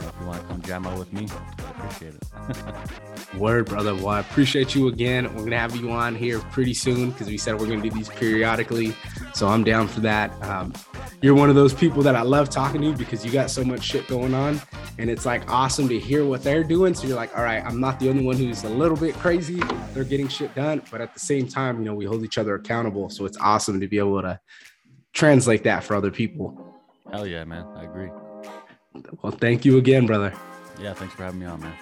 if 0.06 0.14
you 0.20 0.26
want 0.26 0.40
to 0.40 0.46
come 0.46 0.62
jam 0.62 0.86
out 0.86 0.98
with 0.98 1.12
me, 1.12 1.28
I 1.58 1.70
appreciate 1.70 2.14
it. 2.14 3.34
Word, 3.38 3.66
brother. 3.66 3.94
Well, 3.94 4.08
I 4.08 4.20
appreciate 4.20 4.74
you 4.74 4.88
again. 4.88 5.24
We're 5.34 5.44
gonna 5.44 5.58
have 5.58 5.76
you 5.76 5.90
on 5.90 6.14
here 6.14 6.38
pretty 6.38 6.74
soon 6.74 7.10
because 7.10 7.26
we 7.26 7.38
said 7.38 7.58
we're 7.58 7.66
gonna 7.66 7.82
do 7.82 7.90
these 7.90 8.08
periodically. 8.08 8.94
So 9.34 9.48
I'm 9.48 9.64
down 9.64 9.88
for 9.88 10.00
that. 10.00 10.30
Um, 10.42 10.72
you're 11.20 11.34
one 11.34 11.48
of 11.48 11.54
those 11.54 11.74
people 11.74 12.02
that 12.02 12.14
I 12.14 12.22
love 12.22 12.48
talking 12.48 12.80
to 12.82 12.92
because 12.92 13.24
you 13.24 13.32
got 13.32 13.50
so 13.50 13.64
much 13.64 13.82
shit 13.82 14.06
going 14.08 14.34
on. 14.34 14.60
And 14.98 15.10
it's 15.10 15.26
like 15.26 15.50
awesome 15.50 15.88
to 15.88 15.98
hear 15.98 16.24
what 16.24 16.42
they're 16.42 16.64
doing. 16.64 16.94
So 16.94 17.06
you're 17.06 17.16
like, 17.16 17.36
all 17.36 17.44
right, 17.44 17.64
I'm 17.64 17.80
not 17.80 18.00
the 18.00 18.08
only 18.08 18.24
one 18.24 18.36
who's 18.36 18.64
a 18.64 18.68
little 18.68 18.96
bit 18.96 19.14
crazy. 19.14 19.62
They're 19.94 20.04
getting 20.04 20.28
shit 20.28 20.54
done. 20.54 20.82
But 20.90 21.00
at 21.00 21.14
the 21.14 21.20
same 21.20 21.48
time, 21.48 21.78
you 21.78 21.84
know, 21.84 21.94
we 21.94 22.04
hold 22.04 22.24
each 22.24 22.38
other 22.38 22.54
accountable. 22.54 23.10
So 23.10 23.24
it's 23.24 23.38
awesome 23.38 23.80
to 23.80 23.86
be 23.86 23.98
able 23.98 24.22
to 24.22 24.40
translate 25.12 25.64
that 25.64 25.84
for 25.84 25.94
other 25.94 26.10
people. 26.10 26.76
Hell 27.10 27.26
yeah, 27.26 27.44
man. 27.44 27.66
I 27.76 27.84
agree. 27.84 28.10
Well, 29.22 29.32
thank 29.32 29.64
you 29.64 29.78
again, 29.78 30.06
brother. 30.06 30.32
Yeah, 30.80 30.94
thanks 30.94 31.14
for 31.14 31.24
having 31.24 31.40
me 31.40 31.46
on, 31.46 31.60
man. 31.60 31.74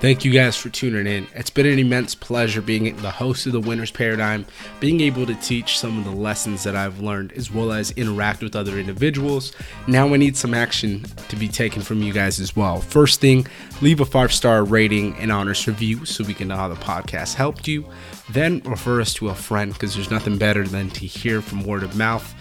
Thank 0.00 0.24
you 0.24 0.32
guys 0.32 0.54
for 0.54 0.68
tuning 0.68 1.06
in. 1.06 1.26
It's 1.34 1.48
been 1.48 1.64
an 1.64 1.78
immense 1.78 2.14
pleasure 2.14 2.60
being 2.60 2.94
the 2.96 3.10
host 3.10 3.46
of 3.46 3.52
the 3.52 3.60
Winner's 3.60 3.90
Paradigm, 3.90 4.44
being 4.78 5.00
able 5.00 5.24
to 5.24 5.34
teach 5.36 5.78
some 5.78 5.96
of 5.96 6.04
the 6.04 6.10
lessons 6.10 6.62
that 6.64 6.76
I've 6.76 7.00
learned, 7.00 7.32
as 7.32 7.50
well 7.50 7.72
as 7.72 7.90
interact 7.92 8.42
with 8.42 8.54
other 8.54 8.78
individuals. 8.78 9.54
Now 9.86 10.12
I 10.12 10.18
need 10.18 10.36
some 10.36 10.52
action 10.52 11.04
to 11.28 11.36
be 11.36 11.48
taken 11.48 11.80
from 11.80 12.02
you 12.02 12.12
guys 12.12 12.38
as 12.38 12.54
well. 12.54 12.80
First 12.80 13.20
thing, 13.20 13.46
leave 13.80 14.00
a 14.00 14.04
five 14.04 14.32
star 14.32 14.64
rating 14.64 15.16
and 15.16 15.32
honest 15.32 15.66
review 15.66 16.04
so 16.04 16.22
we 16.24 16.34
can 16.34 16.48
know 16.48 16.56
how 16.56 16.68
the 16.68 16.74
podcast 16.74 17.34
helped 17.34 17.66
you. 17.66 17.86
Then 18.30 18.60
refer 18.64 19.00
us 19.00 19.14
to 19.14 19.28
a 19.28 19.34
friend 19.34 19.72
because 19.72 19.94
there's 19.94 20.10
nothing 20.10 20.36
better 20.36 20.66
than 20.66 20.90
to 20.90 21.06
hear 21.06 21.40
from 21.40 21.64
word 21.64 21.82
of 21.82 21.96
mouth 21.96 22.34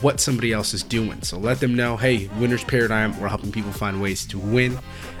what 0.00 0.20
somebody 0.20 0.52
else 0.52 0.74
is 0.74 0.82
doing. 0.82 1.22
So 1.22 1.38
let 1.38 1.60
them 1.60 1.74
know, 1.74 1.96
hey, 1.96 2.28
Winner's 2.38 2.64
Paradigm, 2.64 3.18
we're 3.20 3.28
helping 3.28 3.52
people 3.52 3.72
find 3.72 4.00
ways 4.00 4.26
to 4.26 4.38
win. 4.38 4.78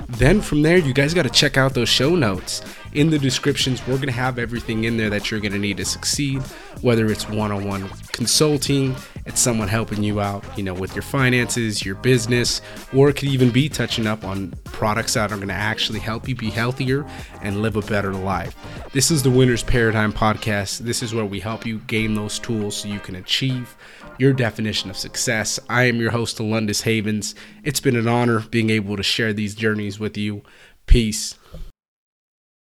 Then 0.08 0.40
from 0.40 0.62
there, 0.62 0.76
you 0.76 0.92
guys 0.92 1.14
got 1.14 1.22
to 1.22 1.30
check 1.30 1.56
out 1.56 1.74
those 1.74 1.88
show 1.88 2.14
notes. 2.14 2.62
In 2.92 3.10
the 3.10 3.18
descriptions, 3.18 3.80
we're 3.86 3.96
going 3.96 4.06
to 4.06 4.12
have 4.12 4.38
everything 4.38 4.84
in 4.84 4.96
there 4.96 5.10
that 5.10 5.30
you're 5.30 5.40
going 5.40 5.52
to 5.52 5.58
need 5.58 5.78
to 5.78 5.84
succeed, 5.84 6.42
whether 6.82 7.06
it's 7.06 7.28
one 7.28 7.50
on 7.50 7.66
one 7.66 7.88
consulting, 8.12 8.94
it's 9.26 9.40
someone 9.40 9.68
helping 9.68 10.02
you 10.02 10.20
out, 10.20 10.44
you 10.56 10.62
know, 10.62 10.74
with 10.74 10.94
your 10.94 11.02
finances, 11.02 11.84
your 11.84 11.94
business, 11.94 12.60
or 12.92 13.08
it 13.08 13.16
could 13.16 13.28
even 13.28 13.50
be 13.50 13.68
touching 13.68 14.06
up 14.06 14.24
on 14.24 14.52
products 14.64 15.14
that 15.14 15.32
are 15.32 15.36
going 15.36 15.48
to 15.48 15.54
actually 15.54 15.98
help 15.98 16.28
you 16.28 16.34
be 16.34 16.50
healthier 16.50 17.06
and 17.40 17.62
live 17.62 17.76
a 17.76 17.82
better 17.82 18.12
life. 18.12 18.54
This 18.92 19.10
is 19.10 19.22
the 19.22 19.30
Winner's 19.30 19.62
Paradigm 19.62 20.12
podcast. 20.12 20.78
This 20.78 21.02
is 21.02 21.14
where 21.14 21.24
we 21.24 21.40
help 21.40 21.64
you 21.64 21.78
gain 21.86 22.14
those 22.14 22.38
tools 22.38 22.76
so 22.76 22.88
you 22.88 23.00
can 23.00 23.16
achieve 23.16 23.76
your 24.18 24.32
definition 24.32 24.90
of 24.90 24.96
success. 24.96 25.58
I 25.68 25.84
am 25.84 25.96
your 25.96 26.10
host, 26.10 26.38
Alundis 26.38 26.82
Havens. 26.82 27.34
It's 27.62 27.80
been 27.80 27.96
an 27.96 28.08
honor 28.08 28.40
being 28.40 28.70
able 28.70 28.96
to 28.96 29.02
share 29.02 29.32
these 29.32 29.54
journeys 29.54 29.98
with 29.98 30.16
you. 30.16 30.42
Peace. 30.86 31.36